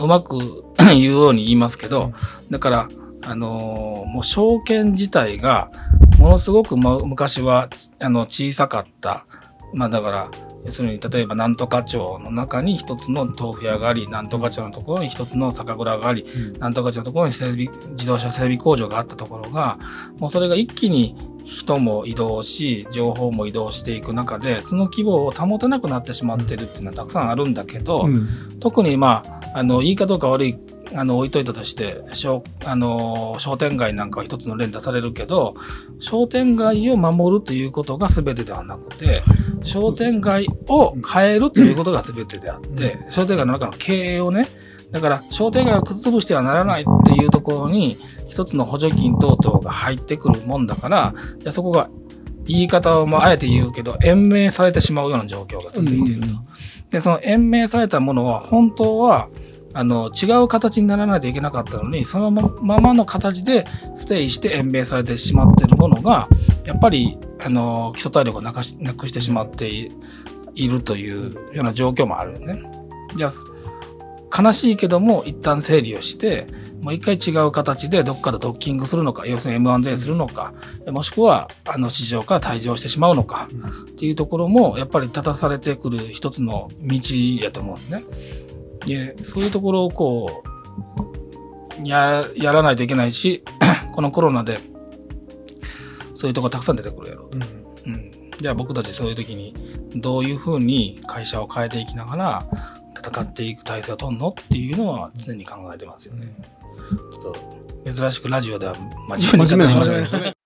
[0.00, 2.12] うまく 言うように言いますけど、
[2.50, 2.88] だから、
[3.22, 5.70] あのーもう証券自体が、
[6.18, 7.68] ものすごく、ま、昔は、
[8.00, 9.24] あの、小さかった。
[9.72, 10.30] まあだから、
[10.64, 16.26] 要するに、例えば、なんとか町の中に一つの豆腐屋があり、なんとか町のところに一つの酒蔵があり、
[16.58, 19.78] なんとか町のところに整備自動車整備工場があったところが、
[20.18, 28.28] もうそれが一気に人も移動し、情報も移動していく中で、その規模を保てなくなってしまってるっていうのはたくさんあるんだけど、うん
[28.58, 29.22] 特にま
[29.54, 30.58] あ、あの、いいかどうか悪い
[30.94, 35.54] あの置いといたとして商あの商店街なんかは一つの例に出されるけど
[36.00, 39.22] 商店街を守るということが全てではなくて
[39.62, 44.48] 商店街を変えるということが全てであって商店街の中の経営をね
[44.90, 47.98] だから商店街を崩潰してはならないっていうところに
[48.28, 51.90] 一つの補助金等々が入ってくるもんだからじゃあそこが
[52.46, 56.28] 言い方をもあえて言うけど延命されてしまうような状況が続いていると。
[56.90, 59.28] でその延命されたものは本当は
[59.78, 63.64] あの違う形にならないといけなかったのにそのままの形で
[63.94, 66.28] ステイして延命されてしまっているものが
[66.64, 72.60] やっぱりあの基礎体力をなくしてしまっているというような状況もあるよね。
[73.14, 73.30] じゃ
[74.36, 76.48] 悲しいけども一旦整理をして
[76.82, 80.54] もう一回違う形でどっかでドッキングするのか要するに M&A するのか
[80.88, 83.48] もしくはあの市場から退場してしまうのか
[83.92, 86.98] っていうところもやっぱり立たされてくる一つの道
[87.40, 88.02] やと思うんね。
[88.88, 90.42] でそういうところをこ
[91.82, 93.44] うややらないといけないし
[93.92, 94.58] このコロナで
[96.14, 97.38] そういうとこたくさん出てくるやろうと。
[97.86, 99.54] うん、うん、じゃあ僕たちそういう時に
[99.94, 102.46] どういうふうに会社を変えていきながら
[102.96, 106.34] 戦っていく体制を取るのっていうのは常に考えてますよね。
[107.12, 107.34] ちょっ
[107.84, 108.74] と珍しくラジオでは
[109.08, 110.37] 真面目に語りましたね。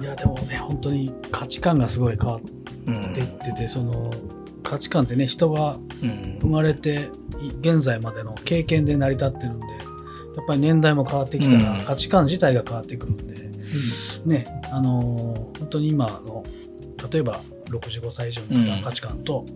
[0.00, 2.40] いやでもね本当に価値観がすごい変わっ
[3.14, 4.12] ていってて、うん、その
[4.62, 5.78] 価値観ってね人が
[6.40, 7.10] 生まれて
[7.60, 13.34] 現在までの経験で成り立ってるんでやっぱり年代も変わってきたら価値観自体が変わってくるんで、
[14.24, 16.44] うん、ねあのー、本当に今の
[17.10, 19.46] 例えば65歳以上の方の価値観と、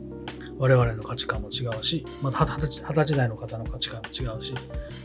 [0.58, 4.52] 我々の価値観も違うし、また二十歳代の方の価値観も違うし、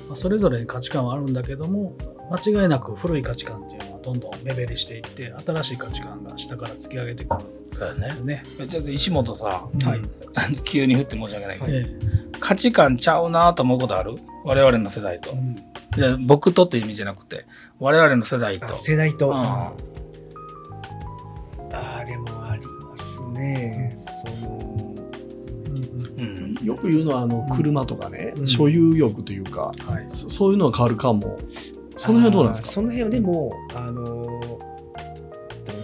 [0.07, 1.97] まあ、それぞれに価値観はあるんだけども
[2.29, 7.41] 間違いなく古い価値観っていうのはどんどん目減りしていって新しい価値観が下から突き上げてくる。
[7.73, 8.15] そうだね。
[8.23, 8.43] ね。
[8.69, 10.01] ちょっと石本さ、はい、
[10.63, 11.95] 急に振って申し訳ないけど、はい、
[12.39, 14.15] 価値観ちゃうなと思うことある？
[14.45, 17.45] 我々の世代と、うん、僕とっていう意味じゃなくて
[17.79, 18.73] 我々の世代と。
[18.73, 19.73] 世代と、うん、あ
[21.73, 24.95] あでもありますね、その
[26.63, 31.37] よく言うのはあの車とかね、うん、所有欲というか、はい、そういうのは変わるかも
[31.97, 32.69] その辺はどうなんですか？
[32.69, 34.59] その辺はでもあの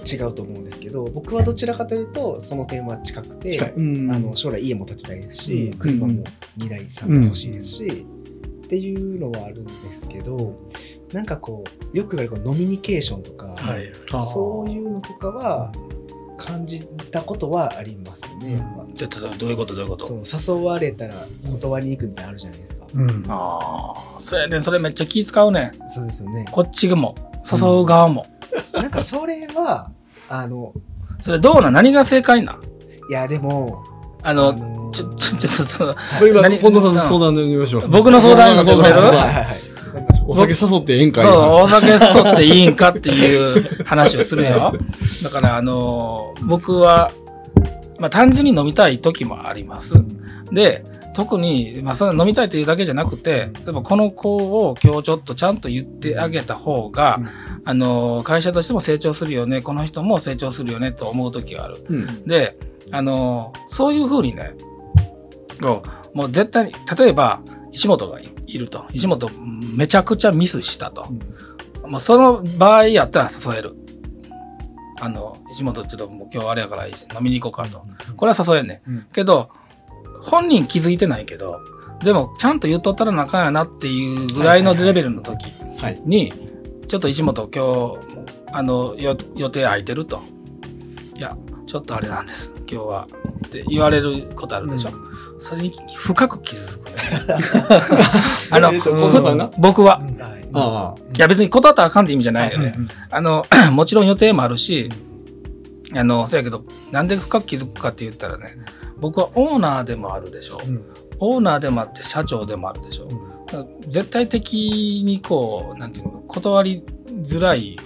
[0.05, 6.23] 違うと思うんですけど僕はどちらかというとその点は近くて、あの将来家も建てたいですし、うん、車も
[6.57, 10.59] 2台3台欲しいですし、うん、っていうのはあるんですけど
[11.13, 13.91] なんかこうよく言われるノミニケーションとか、はい、
[14.29, 15.71] そういうのとかは
[16.37, 18.65] 感じたことはありますね。
[18.95, 20.25] ちょっとどういうことどういうこと？
[20.25, 21.13] そう誘われたら
[21.51, 22.85] 断りに行くみたいなのあるじゃないですか。
[22.93, 25.71] うん、ああそれねそれめっちゃ気使うね。
[25.87, 26.45] そうですよね。
[26.51, 27.15] こっちも
[27.51, 28.25] 誘う側も。
[28.73, 29.91] うん、なんかそれは
[30.29, 30.73] あの
[31.19, 32.59] それどうな何が正解な
[33.09, 33.83] いやでも
[34.21, 37.87] あの、あのー、ちょちょちょっとこれ今近藤さんの相談でみましょう。
[37.89, 38.83] 僕の相談のところ。
[38.83, 39.72] はいはいはい。
[40.27, 41.31] お酒誘ってええんかそう、
[41.63, 44.73] お酒誘っていいんかっていう話をするよ。
[45.23, 47.11] だから、あの、僕は、
[47.99, 49.95] まあ単純に飲みたい時もあります。
[50.51, 57.27] で、特に、まあ、その飲みたいというだけじゃなくて、例えばこの子を今日ちょっとちゃんと言ってあげた方が、うん、
[57.65, 61.85] あの、会社としても成長するよね、この人も成長するよねと思う時がある。
[61.87, 62.57] うん、で、
[62.91, 64.55] あの、そういうふうにね、
[66.13, 68.85] もう絶対に、例えば、石本がいると。
[68.93, 69.29] 石本
[69.75, 71.07] めちゃくちゃミスしたと。
[71.83, 73.75] うん、まあ、その場合やったら誘える。
[74.99, 77.85] あの、石本ちょっともう今日あれやから飲みに行こうかと。
[78.15, 79.07] これは誘えんね、うん。
[79.13, 79.49] けど、
[80.21, 81.59] 本人気づいてないけど、
[82.03, 85.45] でもちゃんと言っとったら仲やなっていうぐらいのレベルの時
[86.05, 86.33] に、
[86.87, 87.97] ちょっと石本今日、
[88.51, 89.15] あの、予
[89.49, 90.21] 定空いてると。
[91.15, 92.53] いや、ちょっとあれなんです。
[92.59, 93.07] 今日は。
[93.45, 94.89] って言われることあるでしょ。
[94.91, 95.12] うん
[95.43, 96.95] それに深く傷つくね。
[98.49, 98.71] あの、
[99.57, 100.01] 僕は。
[101.13, 102.73] いや別に断ったらあかんって意味じゃないよね。
[103.09, 104.89] あの、 もちろん予定もあるし、
[105.93, 106.63] あの、そうやけど、
[106.93, 108.57] なんで深く気づくかって言ったらね、
[109.01, 110.61] 僕はオーナーでもあるでしょ。
[110.65, 110.81] うん、
[111.19, 113.09] オーナーでもあって社長でもあるでしょ。
[113.09, 116.85] うん、絶対的にこう、なんていうの断り
[117.21, 117.77] づらい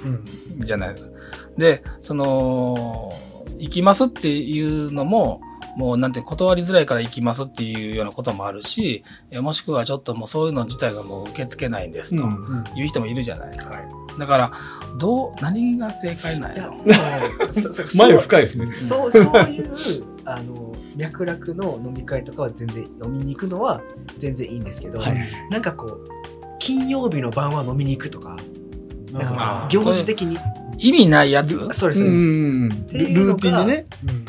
[0.60, 1.12] じゃないですか。
[1.56, 3.12] うん、で、その、
[3.58, 5.42] 行きますっていうのも、
[5.78, 12.24] もうなんて断りづらいから行きますっていうようなこともあるし、もしくはちょっともうそういうの自体がもう受け付けないんですと
[12.76, 13.80] いう人もいるじゃないですか。
[14.18, 14.52] だから、
[14.98, 16.78] どう、何が正解なんやろ？
[17.96, 18.74] 前深いですね。
[18.74, 19.70] そう、そういう、
[20.26, 23.84] あの、脈絡の飲み会とかは全然飲みに行くのは
[24.18, 25.18] 全然いいんですけど、はい、
[25.52, 26.10] なんかこう、
[26.58, 28.36] 金曜日の晩は飲みに行くとか、
[29.12, 30.40] なんか行事的に。
[30.80, 31.54] 意味ないやつ？
[31.54, 32.02] そうです、そうです。
[32.02, 33.86] ルーティンでね。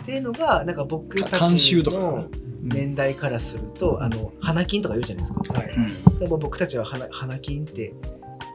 [0.08, 2.28] っていうのが、なんか僕た慣ちの
[2.62, 5.60] 年代からすると、あの、花金とか言うじゃないですか。
[5.60, 5.70] はい。
[5.70, 6.18] うん。
[6.18, 7.94] でも僕たちは花花金って、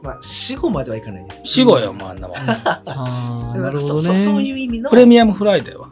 [0.02, 1.40] まあ、死後まではいかないです。
[1.44, 2.36] 死後よ、もうあんなもん。
[2.36, 4.52] ああ、なるほどそそそういね。
[4.54, 5.90] う意味のプレミアムフライデーは？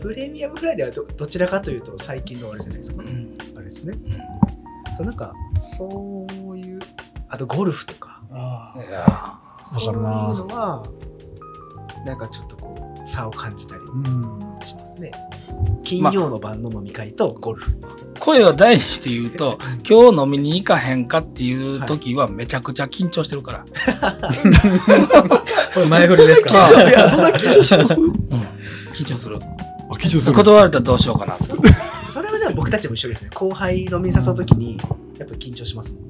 [0.00, 3.02] プレミアムフライデーはどどちらかというと最近のあれじゃないですか。
[3.02, 3.36] うん。
[3.56, 3.98] あれですね。
[4.96, 5.34] そうなんか、
[5.76, 6.78] そういう、
[7.28, 10.84] あとゴルフとか、あいやそういうのは、
[12.06, 14.49] なんかちょっとこう、差を感じたりーうん。
[14.64, 15.12] しますね。
[15.84, 17.72] 金曜の晩の飲み会とゴルフ。
[18.18, 19.58] 声を大にして言うと、
[19.88, 23.64] 今日飲みに行かへんかっていう時はめちゃくちゃ緊張してるから。
[25.74, 26.70] こ れ前振りですか？
[26.88, 27.94] いや、そんな緊張します？
[28.94, 29.38] 緊張する。
[29.40, 30.32] あ、緊張する。
[30.34, 31.44] 断られたらどうしようかなと。
[31.44, 33.30] そそれはでも僕たちも一緒ですね。
[33.34, 34.76] 後輩飲みに誘うときに、
[35.18, 36.02] やっぱ緊張しますもん。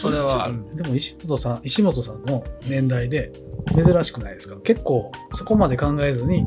[0.00, 0.50] それは。
[0.74, 3.32] でも石本さん、石本さんの年代で
[3.74, 4.56] 珍しくないですか？
[4.62, 6.46] 結構そこまで考えずに、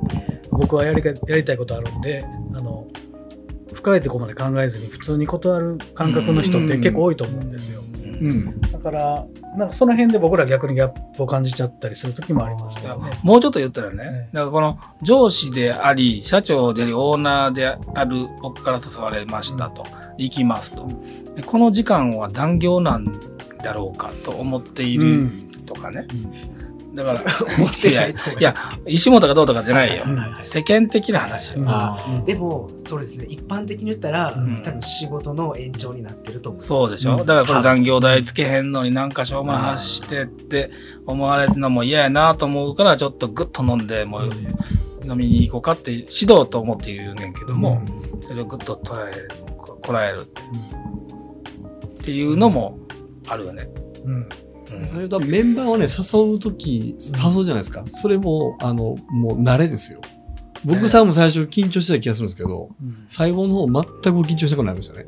[0.51, 2.25] 僕はやりかやりたいことあるんで、
[2.55, 2.87] あの、
[3.73, 7.81] 深いところまで考えずに普通に断る感覚の人って結構多いと思うんですよ。
[8.03, 8.61] うん。
[8.61, 9.25] だから、
[9.57, 13.11] なんかその辺で僕ら逆にギャップを感じちゃったりする時もありますけどね。
[13.23, 19.83] もうちょっと言ったらねね、だからこの上司であり、社長であり、オーナーである僕から誘われましたと、
[20.17, 20.87] 行きますと。
[21.35, 23.05] でこの時間は残業なん
[23.63, 25.29] だろうかと思っている
[25.65, 26.07] とかね。
[26.93, 27.21] だから、
[27.57, 28.53] 思ってないいや、
[28.85, 30.03] 石本がどうとかじゃないよ。
[30.05, 30.19] うん。
[30.43, 31.63] 世間的な話よ。
[31.65, 33.25] あでも、そうですね。
[33.27, 34.61] 一般的に言ったら、うん。
[34.61, 36.67] 多分仕事の延長になってると思います。
[36.67, 37.17] そうでしょ、うん。
[37.25, 40.69] だからこれ残業代つけへんのになんかしょうもない話してって
[41.07, 44.29] 思われるのも嫌やなと思うからちょっとグッと飲んでもう
[45.03, 47.81] 飲みに行こうかって指導と思って言うねんけども、
[48.21, 52.77] それをグッと捉えここらえるっていうのも
[53.27, 53.67] あるよね。
[54.05, 54.13] うん。
[54.15, 54.27] うん
[54.87, 57.83] それとメンバーをね、誘うとき、誘うじゃないですか。
[57.85, 60.01] それも、あの、もう慣れですよ。
[60.65, 62.69] 僕さんも最初緊張してた気がするんですけど、
[63.07, 65.05] 最後の方全く緊張しなくなりましたね。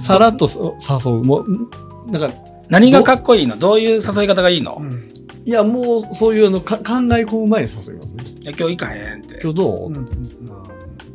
[0.00, 1.22] さらっとそ誘う。
[1.22, 1.68] もう、
[2.10, 2.34] だから、
[2.68, 3.56] 何がかっこいいの？
[3.56, 5.12] どういう誘い方がいいの、うん
[5.44, 8.24] いや、もうそういうのか考え込む前に誘いますね。
[8.40, 9.38] いや今日行かへんって。
[9.40, 10.08] 今日どう、うん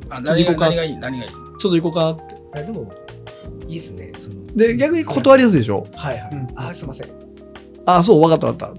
[0.10, 1.32] あ何が何がいい何がいい？
[1.32, 2.60] ちょっと行こうかって。
[2.60, 2.90] あでも、
[3.68, 4.12] いいですね。
[4.18, 5.88] そので、逆に断りやすいでしょ？
[5.96, 6.30] はいはい。
[6.34, 7.08] うんあ、すいません。
[7.86, 8.74] あ、そう、わかったわかっ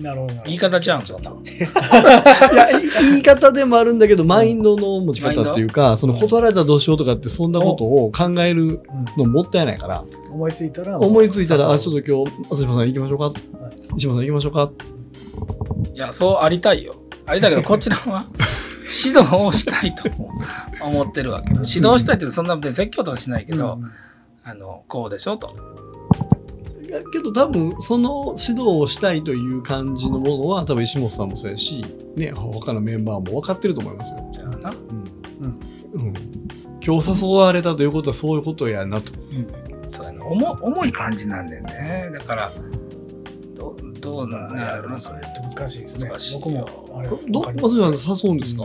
[0.00, 0.34] なるほど。
[0.46, 1.42] 言い方ちゃうんそんなの。
[1.42, 1.50] た。
[1.50, 8.80] いや、い言い方でもあるんだけど、マインドの持ち方っていうか、その断られたらどうしようとかって、そんなことを考える
[9.18, 13.32] のもったいないから、思いついたら、思いついたら、あ、ちょっっと今日、松島さん行きましょうか。
[13.96, 14.72] 石間さん行きましょうか。
[15.94, 16.94] いや、そうありたいよ。
[17.26, 18.24] ありたいけど、こちらは
[19.04, 20.04] 指導をしたいと
[20.82, 21.50] 思ってるわけ。
[21.50, 23.80] 指導したいってそんな別に説教とかしないけど、
[24.44, 25.56] あの、こうでしょと。
[26.82, 31.86] いやけど多分その指導をしたいという感じのものは多分石本さんもそうやし、
[32.16, 34.28] ね、他のメンバーも分かってると思いますよ。
[34.30, 34.74] じゃあな。
[35.94, 36.14] うん、
[36.84, 39.12] 今日誘われたということはそういうことやなと。
[39.90, 42.10] そうやな重重い感じなんだよね。
[42.12, 42.52] だから、
[43.62, 45.20] どうどうなんやろな、それ。
[45.20, 46.34] 難しいですね難しい。
[46.34, 48.56] よ僕も、あれ、どわかります松島さん誘うんです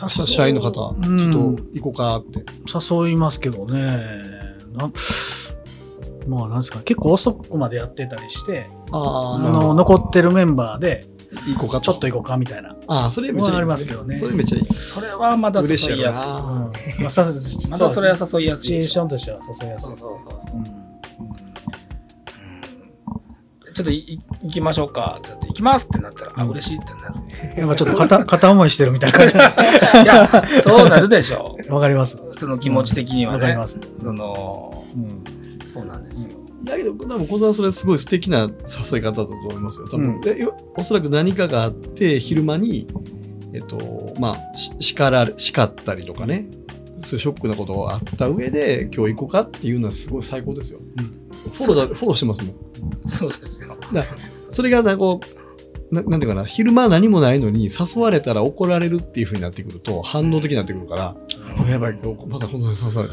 [0.00, 2.44] か、社社員の方、ちょっうんと行こうかって。
[2.72, 4.22] 誘いますけどね。
[4.74, 4.90] な
[6.26, 11.08] まあ、なんですか、結構遅くまでやってたりして、ああの残ってるメンバーで、
[11.52, 12.76] 行こうかちょっと行こうかみたいな。
[12.86, 14.74] ああ、それめっちゃいいありでますすけどねそれめっちゃいい。
[14.74, 16.28] それはまだ誘嬉しいやすい。
[16.28, 16.72] うんな。
[17.00, 17.24] まあ、さ
[17.70, 19.96] まだそれは誘いやすいシチュエーションとしては誘いやすいそう。
[19.96, 20.56] そうそうそう。
[20.56, 20.81] うん
[23.74, 27.56] ちょっといい行きましょうかってなって、行きますってなったら、あ、うん嬉しいってなる。
[27.56, 29.34] なんかちょっと片 片思いしてるみたいな感じ。
[29.34, 29.38] い
[30.06, 32.18] や、そうなるでしょわかります。
[32.18, 32.38] う。
[32.38, 33.66] その気持ち的にはねわかりま。
[33.66, 33.80] す。
[34.00, 36.36] その、うんそうなんですよ。
[36.64, 38.50] だけど、多分、小沢それすごい素敵な
[38.92, 39.88] 誘い方だと思いますよ。
[39.88, 42.86] 多分、うんでよおそらく何かがあって、昼間に、
[43.52, 46.46] えっと、まあ、し叱られ、叱ったりとかね、
[46.98, 50.80] そういうショックなことがあった上で、今日行こうかっていうのはすごい最高ですよ。
[51.54, 52.54] フォローだ、フォローしてますもん。
[53.06, 53.76] そうですよ。
[54.50, 55.20] それがな、こ
[55.90, 61.16] う、ななんていうかな、昼間何もないのに誘われたら怒られるっていう風になってくると、反応的になってくるから、
[61.58, 63.08] あやばい、今日またこの人に誘われ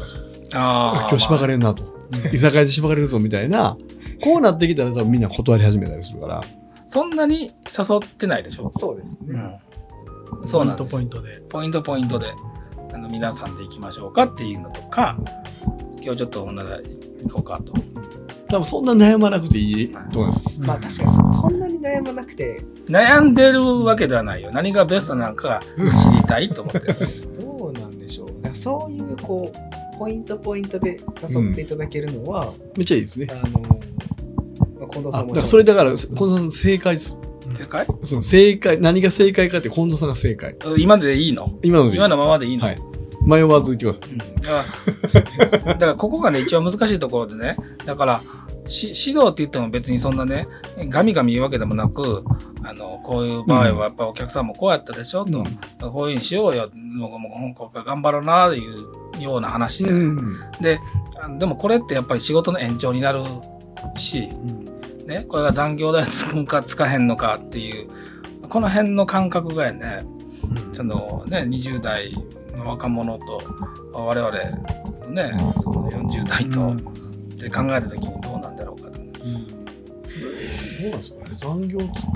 [0.48, 0.58] た。
[0.58, 1.08] ああ。
[1.08, 1.82] 今日しばかれるなと。
[2.32, 3.76] 居酒屋でしばかれるぞみたいな、
[4.22, 6.44] こうなってきたら多分みんな断り始めたりするから。
[6.88, 8.70] そんなに誘ってないでしょ？
[8.74, 9.60] そうですね。
[10.46, 11.42] そうなんですポイントポイントで。
[11.48, 12.32] ポイントポイントで、
[12.92, 15.16] あの、皆さんで行きましょうかっていうのとか、
[16.00, 16.82] 今日ちょっと女で
[17.24, 17.74] 行こうかと。
[18.50, 20.44] 多分そんな悩まなくていいと思います。
[20.58, 24.50] まあ確かにそそんなに悩まなくて、悩んでるわけではないよ。
[24.52, 26.96] 何がベストなのか知りたいと思ってる。
[27.40, 28.30] どうなんでしょう。
[28.52, 33.28] そういうこう、ポイントポイントで誘っていただけるのは、めっちゃいいですね。
[33.30, 33.68] あの、ま
[34.86, 37.20] あ、近藤さんもそれだから、近藤さん正解です。
[37.54, 37.86] 正解？
[38.02, 40.56] その正解、何が正解かって近藤さんが正解。
[40.78, 41.58] 今でいいの？
[41.62, 42.78] 今のでいい今のままでいいの、はい
[43.22, 44.14] 迷わず言ってください。
[44.14, 44.20] うん
[45.40, 48.20] だから、ここがね、一番難しいところでね、だから、
[48.66, 50.46] し指導って言っても別にそんなね、
[50.88, 52.24] ガミガミ言うわけでもなく、
[52.62, 55.42] あの、こういう場合はやっぱお客さんもこうやったでしょ、と、
[55.90, 60.40] こういうふうにしようよ、もうもうここから頑張ろうな、っていうような話で、うん。
[60.60, 60.80] で、
[61.20, 63.22] あでもこれってやっぱり仕事の延長になる
[63.96, 64.28] し、
[65.06, 67.88] ね、これが残業代つくんかつかへんのかっていう、
[68.48, 70.04] この辺の感覚がやね、
[70.72, 72.12] そのね、20代
[72.56, 73.42] の若者と
[73.92, 74.32] 我々
[75.10, 76.74] ね、その40代と、
[77.36, 78.98] で考えた時にどうなんだろうかと。
[80.08, 81.30] それどうなんですかね？
[81.34, 82.12] 残業つく、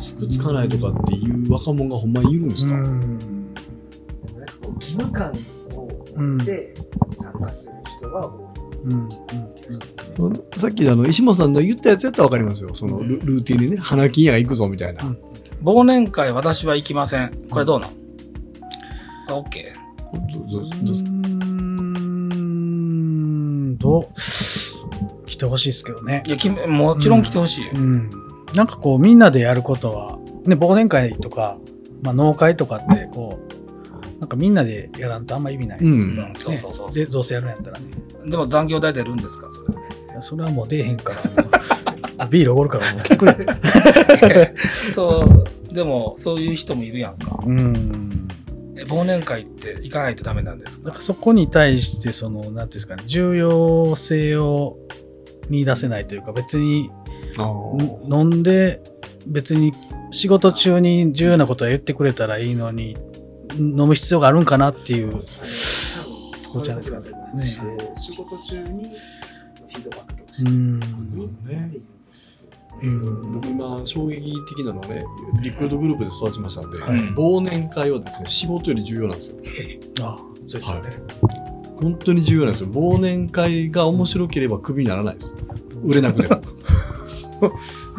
[0.00, 3.18] つくつかないとかっていう若者がほんまにいるんですか、なん。
[4.46, 5.32] かこう義務感
[5.72, 6.74] を持って
[7.20, 8.48] 参加する人が多い。
[10.16, 12.74] そのさっきあの石本さんの言ったやつやったらわかりますよ。
[12.74, 15.04] そのルルーティンでね、花金屋が行くぞみたいな。
[15.04, 15.18] うん。
[15.62, 17.46] 忘年会私は行きません。
[17.50, 17.90] これどうなん、
[19.30, 19.74] オッケ
[20.32, 21.10] どどどうですか？
[21.10, 21.38] ん
[23.88, 26.28] どう来てほしいですけどねー。
[26.28, 27.72] いやきもちろん来てほしいよ。
[27.74, 28.10] うん。
[28.54, 31.58] なんかこう、みんなでやることは、ね、忘年会とか、
[32.02, 35.78] まあ、農会とかって、こう、なんかみんなでやらんとあんま意味ない。
[35.80, 37.86] うんねそうそうそうで、どうせやるんやったらね。
[38.26, 39.74] でも残業代出るんですかそれ。
[39.74, 41.12] いやそれはもう出えへんか
[42.18, 43.36] ら、 ビールおごるからもう来てくれ。
[44.92, 45.24] そ
[45.70, 47.38] う、でもそういう人もいるやんか。
[47.44, 48.28] うん。
[48.78, 50.84] え忘年会って行かないとダメなんですか？
[50.86, 54.76] だからそこに対して、その、なんていうんですかね、重要性を
[55.48, 56.90] 見出せないというか、別に
[58.10, 58.80] 飲んで、
[59.26, 59.72] 別に
[60.10, 62.96] 仕事中に重要なことは言ってくれたらいいのに、
[63.58, 65.12] 飲む必要があるんかなっていう。
[66.50, 67.06] こうじゃないですかね。
[67.98, 70.80] 仕事中にフィードバックとかしてうん。
[72.82, 73.32] ねうん。
[73.32, 75.04] 僕今衝撃的なのはね
[75.42, 79.36] リクルートグループで育ちましたんで、うん忘年会はですね仕事より重要なんですよ。
[80.02, 80.90] あそうですよね。
[81.80, 82.70] 本当に重要なんですよ。
[82.70, 85.36] 忘年会が面白ければクビにならないです。
[85.82, 86.42] 売れなくても。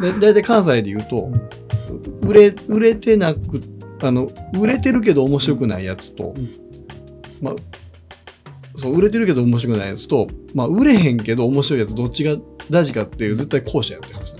[0.00, 1.30] で大体関西で言うと
[2.22, 3.62] 売れ売れてなく
[4.02, 6.48] あの売れてるけど面白くないやつと、うん。
[7.40, 7.54] まあ
[8.76, 12.36] そう売れてるけど面白くないやつと、まあ、売れへんけど面白いやつどっちが
[12.70, 14.34] 大事かっていう絶対後者やって話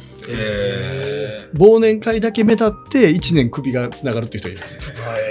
[1.54, 4.80] 忘年会だけ目立って1年首がつながるっていう人がいます。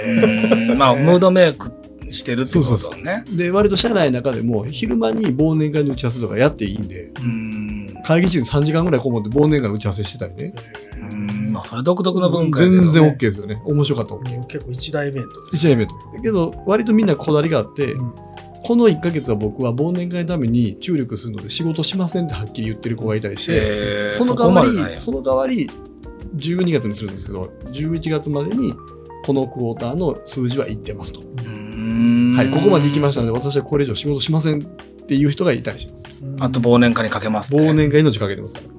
[0.06, 1.72] ー、まあ、ムードメイク
[2.10, 3.24] してるってことだね。
[3.30, 7.86] で、割と社内の中でも昼間に忘年会の打ち合わせとかやっていいんで、うん。
[8.04, 10.54] 会議室3時間ぐらいこもって忘年会の打ち合わせしてたりね。
[11.10, 13.60] うんまあ、それ独特の文化ね全然 OK ですよね。
[13.64, 14.46] 面白かったら OK。
[14.46, 15.56] 結構一大イベントです。
[15.56, 15.94] 一年目と。
[16.14, 18.29] だけど、割とみんなこだわりがあって、うん
[18.62, 25.70] この1ヶ月は僕は忘年会のために注力するので仕事しませんってはっきり言ってる子がいたりして、えーその代わり、その代わり、
[26.36, 28.74] 12月にするんですけど、11月までに
[29.24, 31.20] このクォーターの数字はいってますと。
[31.20, 34.64] うんはい、ここまで行きましたので、私はこれ以上仕事しませんっ
[35.06, 36.06] ていう人がいたりします。
[36.40, 37.60] あと忘年会にかけます、ね。
[37.60, 38.70] 忘年会命かけてますから。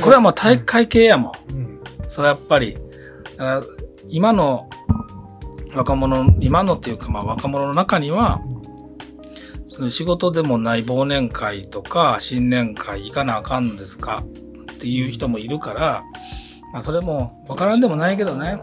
[0.00, 1.56] これはもう体育会系やもん。
[1.56, 1.72] うん
[2.08, 3.62] それはやっぱり、だから
[4.10, 4.68] 今の
[5.74, 8.40] 若者、今のっていうかまあ若者の中には、
[9.66, 14.22] その仕事でもない忘年会とか新年会行かなあかんのですか
[14.72, 16.04] っていう人もいるから、
[16.72, 18.60] まあそれもわからんでもないけどね。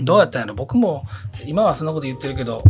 [0.00, 1.04] どうやったんやろ僕も
[1.44, 2.62] 今はそんなこと言ってるけど、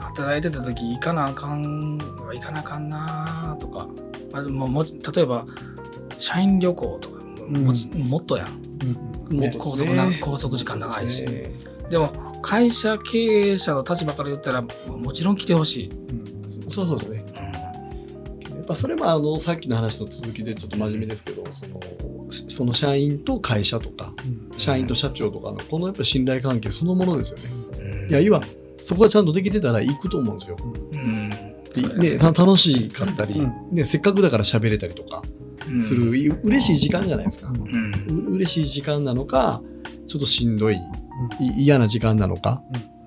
[0.00, 3.88] 働いてた時行かなあかん、行かなあかんなとか、
[4.32, 5.44] まあ、もうも例えば
[6.18, 7.72] 社員旅行とかも,、
[8.04, 8.68] もっとやん。
[9.30, 11.24] もっと拘ですね束な拘束時間長いし。
[11.24, 11.52] ね
[11.90, 15.90] でも会社経営者の立場から言ったらもちろん来てほしい。
[16.68, 17.24] そうそうですね。
[18.50, 21.80] やっぱそれもあのさっきの話の続きでちょっと真面目ですけど、その
[22.30, 24.12] その社員と会社とか、
[24.56, 28.08] 社員と社長とかのこのやっぱ信頼関係そのものですよね。
[28.10, 28.42] いや、要は
[28.82, 30.56] そこがちゃんとできてたら行くと思うんですよ。
[30.92, 31.30] うん
[31.74, 35.22] でね、た楽しかったり、うね、せっかくだから喋れたりとか
[35.80, 37.48] する、い嬉しい時間じゃないですか。
[37.48, 39.62] うんう嬉しい時間なのか、
[40.06, 40.78] ちょっとしんどい、い
[41.40, 42.62] 嫌な時間なのか？
[42.72, 42.98] うん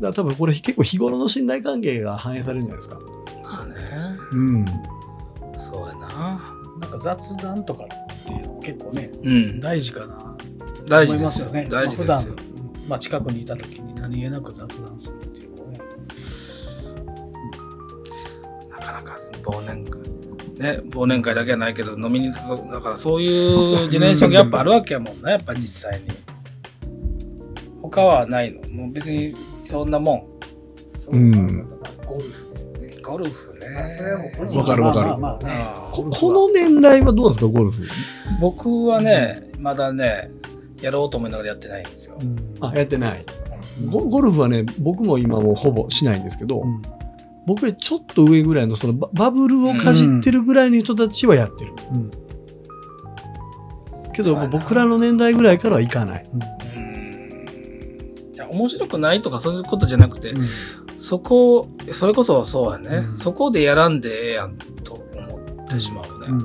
[0.00, 2.98] だから多分これ結構日頃の信頼関係が反映されるんじゃないですか。
[3.44, 3.74] そうね。
[4.32, 4.64] うん。
[5.58, 6.54] そうやな。
[6.80, 7.88] なんか雑談とかっ
[8.24, 9.60] ていうのも結構ね、うん。
[9.60, 10.34] 大事かな。
[10.86, 11.68] 大事ですよ思いますよね。
[11.70, 12.34] 大事ですよ
[12.88, 15.78] まあ近くにいた時に何気なく雑談するっていうのをね。
[18.70, 20.00] なかなか忘年会。
[20.58, 22.72] ね、忘年会だけはないけど飲みに誘う。
[22.72, 26.06] だからそういうジェネレーションギャップあるわけやもんね、やっぱ実際に。
[27.82, 28.68] 他はないの？
[28.70, 30.28] もう別にそんなも
[30.88, 31.68] そううん
[32.04, 32.88] ゴルフですね。
[32.98, 33.02] ん。
[33.02, 33.68] ゴルフね。
[33.74, 35.50] まあそれはもう個人わかるわかるまあまあまあね。
[35.52, 37.82] ああここの年代はどうですか、ゴルフ？
[38.40, 40.30] 僕はね、まだね、
[40.80, 42.18] やろうと思いながらやってないんですよ。
[42.60, 43.24] あ、やってない。
[43.90, 46.82] ゴゴルフはね、僕も今もうほぼしないんですけど、うん
[47.46, 51.72] 僕よりちょっと上ぐらいのそのババブルをかじってるぐらいの人たちはやってる。
[51.92, 52.10] うん
[54.12, 56.30] けど僕らの年代ぐらいからはいかない。
[58.50, 60.34] 面白くないとかそういうことじゃなくて、
[60.98, 63.12] そこ、それこそそうやね、うん。
[63.12, 66.26] そこでやらんでええやんと思ってしまうね。
[66.28, 66.38] うん。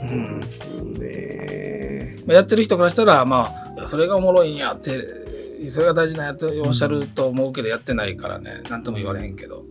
[0.00, 0.40] うん。
[0.80, 2.16] うんね。
[2.26, 9.64] まあやってる人からしたら、まあ、それがおもろいんやって、それが大事なやつおっしゃると思うけど、やってないからね、なんとも言われへんけど。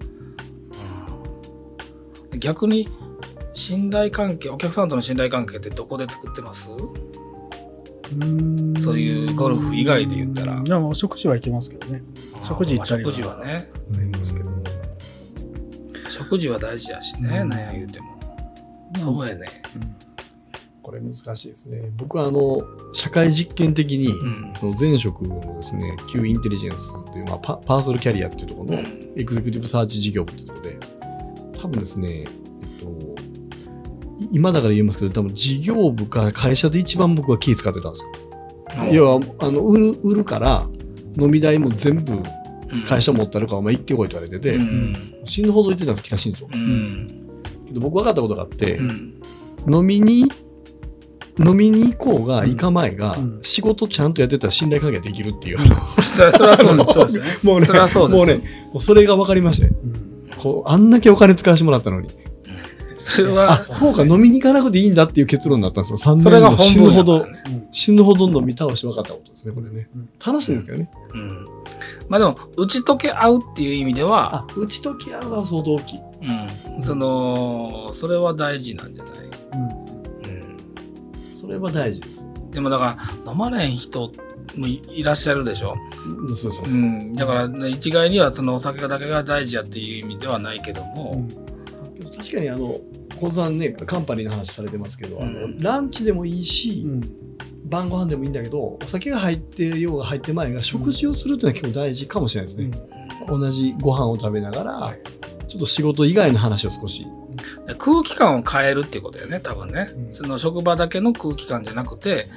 [2.32, 2.40] うん。
[2.40, 2.90] 逆に、
[3.54, 6.70] 信頼関係、お客さんとの信頼関係ってどこで作ってます？
[6.72, 7.07] うん
[8.82, 10.62] そういうゴルフ以外で言ったら
[10.94, 12.02] 食事は行きますけどね。
[12.44, 13.72] 食事行ったりはまあ食事はね。
[13.96, 14.50] ありますけど。
[16.10, 18.18] 食事は大事やしね、うんなんや言うても。
[18.98, 19.48] そうやね。
[20.82, 21.92] これ難しいですね。
[21.98, 22.62] 僕はあの、
[22.94, 24.54] 社会実験的に、うん。
[24.56, 28.88] その前職のですね、Q インテリジェンスという、まあ、パパーソルキャリアっていうところの
[29.18, 30.80] エグゼクティブサーチ事業部っていうところで、
[31.62, 32.26] 多分ですね、
[34.32, 38.86] 今だから言えますけど、多分事業部か会社で一番僕は気使ってたんですよ。
[38.92, 40.68] 要は、あの、売る、売るから、
[41.20, 42.22] 飲み代も全部
[42.88, 44.96] 会社持ったるから、お前行ってこいと言われてて、うん。
[45.26, 46.48] 死ぬほど言ってたんです、北新庄。
[46.52, 47.08] うん。
[47.68, 49.22] けど僕分かったことがあって、うん。
[49.70, 50.26] 飲みに、
[51.40, 55.58] 飲みに行こうが、行かまいが、うん仕事ちゃんとやってたら信頼関係できるっていう。
[56.02, 57.20] そりゃそうです。
[57.20, 57.26] ね。
[57.44, 58.34] もうね、そりゃそうですもうね、
[58.74, 59.74] もうそれが分かりましたよ。
[59.84, 60.08] うん
[60.38, 62.10] こうあんだけお金使わせてもらったのに。
[63.10, 65.98] それは、あ、そうか、飲みに行かなくていいんだっていう結論になったんですよ。
[65.98, 67.26] 3年それが死ぬほど。
[67.72, 70.10] 死ぬほど飲み倒して分かったことですね、これねうん。
[70.26, 70.90] 楽しいんですけどね。
[71.14, 71.46] うん。
[72.10, 76.00] まあでも、打ち解け合うっていう意味では、あ、打ち解き合うは相当大きい。
[76.78, 76.84] うん。
[76.84, 79.14] その、それは大事なんじゃない？
[79.54, 79.66] うんう
[81.34, 81.36] ん。
[81.36, 82.30] それは大事です。
[82.52, 84.12] でもだから、飲まれん人
[84.56, 85.76] もいいらっしゃるでしょ？
[86.28, 86.82] うんそうそうそうう。
[86.82, 87.14] ん。
[87.14, 91.28] だから、ね、一概にはそのお酒だけが大事やっていう意味ではないけども、
[91.98, 92.80] けど確かにあの、
[93.18, 97.28] 小さんね、カンパニーの話されてますけど、あのうんランチでもいいし、うん
[97.68, 102.72] 晩ご飯でもいいんだけど、お酒が入ってようが入ってまいが、食事をするっていうのは結構大事かもしれないですね。
[103.28, 104.96] 同じご飯を食べながら、
[105.48, 107.06] ちょっと仕事以外の話を少し。
[107.78, 109.90] 空気感を変えるっていうことだよね、多分ね。
[109.94, 112.28] うんその職場だけの空気感じゃなくて、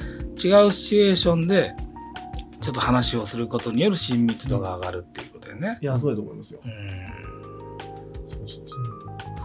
[0.43, 1.75] 違うシチュエーションで、
[2.61, 5.79] ちょっと話をすることによる親密度が上がるっていうことだよね。
[5.81, 6.61] いや、そうだと思いますよ。
[6.65, 7.20] うん。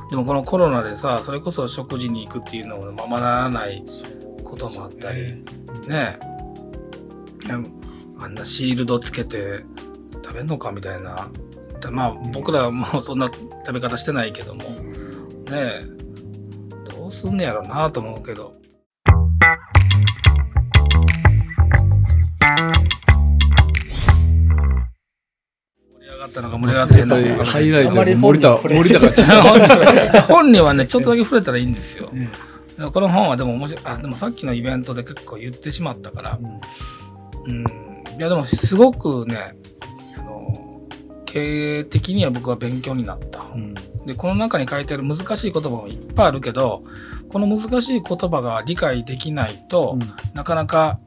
[0.09, 3.83] でもこのコロナでさ、それこそ食事に行くっていうのもままならない
[4.43, 5.43] こともあったり、
[5.87, 6.19] ね。
[8.17, 9.65] あんなシールドつけて
[10.23, 11.29] 食べんのかみたいな。
[11.79, 13.29] たまあ僕らはもうそんな
[13.65, 14.71] 食べ方してないけども、ね
[15.51, 15.83] え。
[16.89, 18.55] どうすんねやろなと思うけど。
[26.27, 32.09] ったのか盛り上がってへんのかハイライトあまり森田、森田が本にはね、ちょっとだけ触れたらいいんですよ。
[32.11, 32.31] ね
[32.91, 33.83] この本はでも面白い。
[33.85, 36.39] あ、でもさっきのイベントで結構言ってしまったから。
[37.45, 37.63] うん。
[38.17, 39.55] いや、でもすごくね、
[40.17, 40.81] あの、
[41.25, 43.45] 経営的には僕は勉強になった。
[43.55, 43.73] うん
[44.05, 46.83] で、この中に書いてある難しい言葉もいっぱいあるけど、
[47.29, 49.97] この難しい言葉が理解できないと、
[50.33, 50.99] なかなか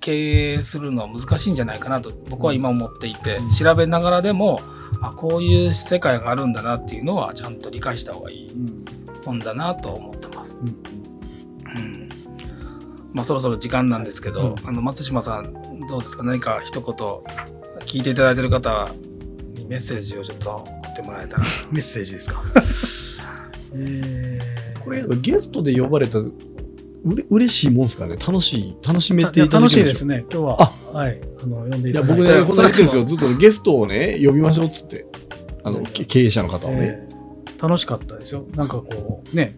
[0.00, 4.60] 経営するのは難しいんじゃないかなと僕は今思っていて、うん調べながらでも、
[5.02, 8.84] あ、こういう世界があるんだなっていうのはちゃんと理解した方がいいうん
[9.24, 10.58] 本だなと思ってます。
[10.58, 12.08] うんうん
[13.12, 15.52] まあそろそろ時間なんですけど、あの松島さん
[15.88, 16.22] どうですか？
[16.22, 16.84] 何か一言
[17.86, 18.88] 聞いていただいてる方
[19.54, 21.42] にメッセージをちょっと送ってもらえたら。
[21.72, 22.40] メッセージですか？
[23.74, 26.18] えーこれゲストで呼ばれた
[27.04, 28.16] うれ嬉しいもんですかね？
[28.16, 30.24] 楽しい楽しめていただける楽しいですね。
[30.30, 30.56] 今日は。
[30.92, 31.20] あはい。
[31.42, 32.22] あの、呼んでいいやただいて。
[32.22, 35.06] 僕ねこんな言ってるんですよそずっとねゲストをね呼びましょうっつって
[35.64, 37.10] あのけ経営者の方をね、えー
[37.62, 38.46] 楽しかったですよ。
[38.54, 39.54] なんかこう、ね、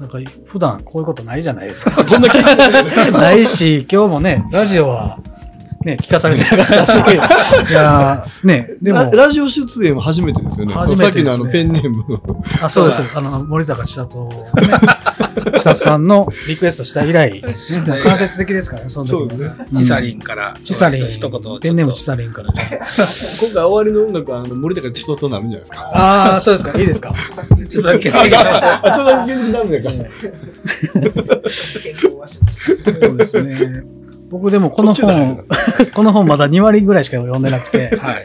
[0.00, 1.92] なんか普段こういうことないじゃないですか。
[2.04, 2.28] こんな
[3.16, 5.20] ないし、今日もね、ラジオは、
[5.84, 6.96] ね、聞かされてなかったし、
[7.68, 10.74] いやーね、でもラ、ラジオ出演は初めてですよね。
[10.74, 12.04] 初めてですねさっきのあのペンネーム。
[12.62, 13.02] あ、そうです。
[13.14, 14.24] あの、森高千里、
[14.56, 14.68] ね、
[15.52, 19.46] 千里さんのリクエストした以来、間接的ですからね、その時そうですね。
[19.72, 21.58] うんチサリンから、チサリン、一言ちょっと。
[21.60, 22.48] ペンネームチサリンから。
[22.52, 25.90] 今回終わりの音楽はあの森高千里になるんじゃないですか？
[25.92, 26.78] ああ、そうですか。
[26.78, 27.12] いいですか？
[27.68, 30.08] ちょっとだけ ちょっとだけダメだから。
[33.04, 33.82] そうですね。
[34.28, 35.46] 僕でもこの本、
[35.94, 38.24] この本まだ2割ぐらいしか読んでなくて、 はい。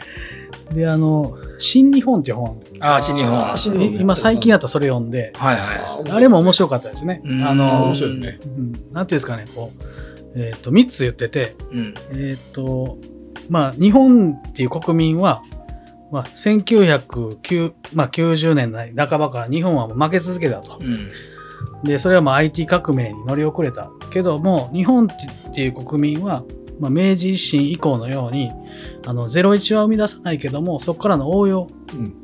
[0.74, 2.60] で、あの、新日本っていう本。
[2.80, 3.38] ああ、新日本。
[3.38, 7.20] あー新日本今最近やったらそれ読んで、はいはあれも面白かったですね。
[7.24, 8.38] うんああの面、白いですね。
[8.44, 9.84] うんなんていうんですかね、こう、
[10.36, 11.76] えっ、と、3つ言ってて、い。
[11.76, 11.94] うん。
[12.12, 12.98] えっ、と、
[13.48, 15.42] まあ、日本っていう国民は、
[16.10, 20.78] まあ、1990、まあ、90年代半ばから日本はもう負け続けたと。
[20.80, 21.08] うん。
[21.84, 26.44] で、それはまあ IT 革命に乗り遅れたけども、日本っていう国民は、
[26.78, 28.50] まあ、明治維新以降のように、
[29.06, 32.14] あの、01は生み出さないけども、そこからの応用うん。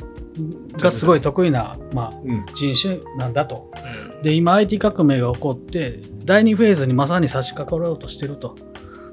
[0.73, 2.47] がすごい得意な、まあ、うん。
[2.55, 3.71] 人種なんだと。
[4.15, 4.23] うん。
[4.23, 8.57] で、今 IT 革命が起こって、第2フェーズにまさに差し掛かろうとしてると。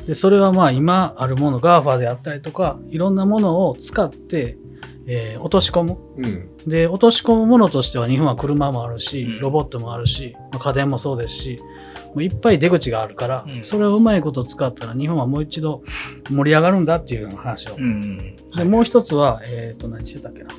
[0.08, 4.58] で、それはまあ今あるもの、GAFA であったりとか、いろんなものを使って、
[5.06, 5.98] えー落とし込む。
[6.18, 6.50] うん。
[6.68, 11.59] で、落とし込むものとしては日本は車もあるしうん、ロボットもあるし、まあ家電もそうですし、
[12.14, 15.84] もういっぱい出口があるから、うんそれをうまいこと使ったら日本はもう一度
[16.30, 17.76] 盛り上がるんだっていうような話を。
[17.76, 18.36] うん。
[18.55, 20.49] で、もう一つは、えっ、と、何してたっけな。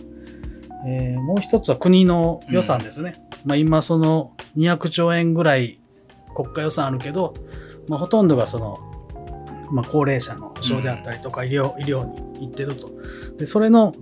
[0.87, 3.15] えーもう一つは国の予算ですね。
[3.45, 5.81] まあ今その200兆円ぐらい
[6.35, 7.35] 国家予算あるけど、
[7.89, 8.79] まあほとんどがその、
[9.71, 12.91] まあ高齢者の症であったりとか医療、医療に行ってると。
[13.39, 13.95] で、それの、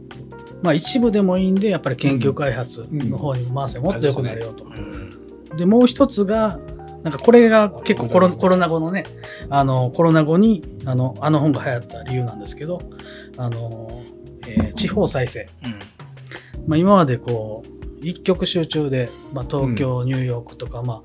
[0.63, 4.65] まあ一部でもいいんで、やっぱり研究開発の方にも回せ、もっと良くなるよと。
[4.65, 5.11] うん。
[5.57, 6.59] で、もう一つが、
[7.03, 9.05] なんかこれが結構コロコロナ後のね、
[9.51, 12.81] あの、コロナ後に、あの、あの本が流行った理由なんですけど、
[13.37, 14.03] あの、
[14.47, 15.49] えー地方再生。
[15.65, 15.79] うん。
[16.67, 21.03] まあ、今までこう、一極集中で、まあ、東京、ニューヨークとか、まあ、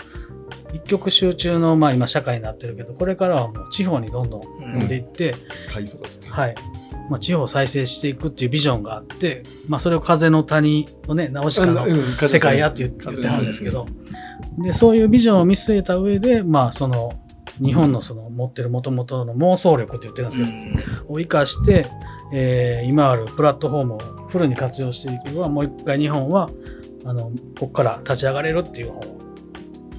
[0.74, 5.36] 一極集中の、まあ、今社会になってるけど、これからはもう地方にどんどん飛んでいって、
[5.72, 6.30] 海賊ですね。
[6.30, 6.56] はい。
[7.10, 13.88] まあ、地方を再生していくっていうビジョンがあって、まあ、それを風の谷をね、直しかのうん世界やって言ってはるんですけど、
[14.58, 17.14] で、そういうビジョンを見据えた上で、まあ、その、
[17.64, 21.88] 日本のその持ってる元々の妄想力って言ってるんですけど、を生かして、
[22.34, 23.98] えー今あるプラットフォームを
[24.28, 26.50] フルに活用していけば、もう一回日本は、
[27.06, 29.18] あの、ここから立ち上がれるっていう本を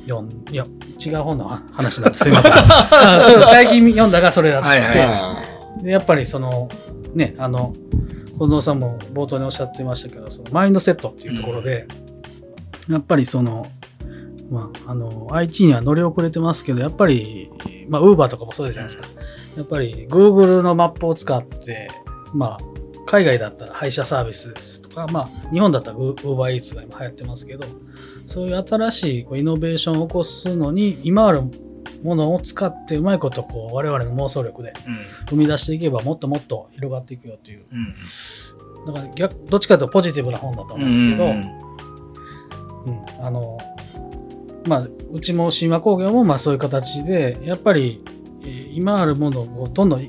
[0.07, 0.67] 読ん、いや、
[1.05, 2.29] 違う本の話なんです。
[2.29, 2.53] いません。
[3.45, 5.01] 最近読んだがそれだって、はいはい。
[5.01, 6.69] あでやっぱりその、
[7.15, 7.75] ね、あの、
[8.39, 11.87] 近藤さんも冒頭におっしゃってましたけど、そのマインドセットっていうところで、
[12.89, 13.67] やっぱりその、
[14.51, 17.51] まあ、あの、IT には乗り遅れてますけど、やっぱり、
[17.89, 19.07] まあ、Uber とかもそうじゃないですか。
[19.57, 21.91] やっぱり Google のマップを使って、
[22.33, 27.67] まあ、海外だったら配車サービスですとか、まあ、日本だったら UberEats が今流行ってますけど、
[28.27, 31.43] そういう新しいこうイノベーションを起こすのに、今ある
[32.03, 34.99] ものを使ってうまいことこう我々の妄想力でうん。
[35.31, 37.65] 生み出していけばもっともっと広がっていくよという。
[37.73, 38.95] うん。
[38.95, 41.45] だから逆、どっちかというとポジティブな本だと思うんですけど、ううんん
[43.21, 43.59] あの、
[44.67, 48.03] まあ、うちも神話工業もまあそういう形で、やっぱり、
[48.43, 50.01] えー今あるものをどんどん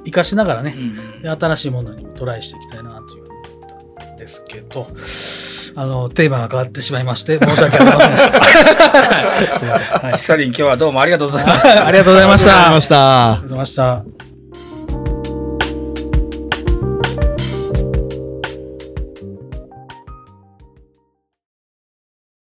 [0.00, 0.80] 活かしながらね、う
[1.18, 4.86] んで新しいものにもトライしていきたいなというふうに思ったんですけど、
[5.74, 9.54] あの、テーマが変わってしまいまして、申し訳ありませんでした。
[9.58, 9.88] すいません。
[9.88, 11.86] はいシサリン今日はどうも ありがとうございました。
[11.86, 12.50] ありがとうございました。
[12.50, 14.27] ありがとうございましたありがとうございました。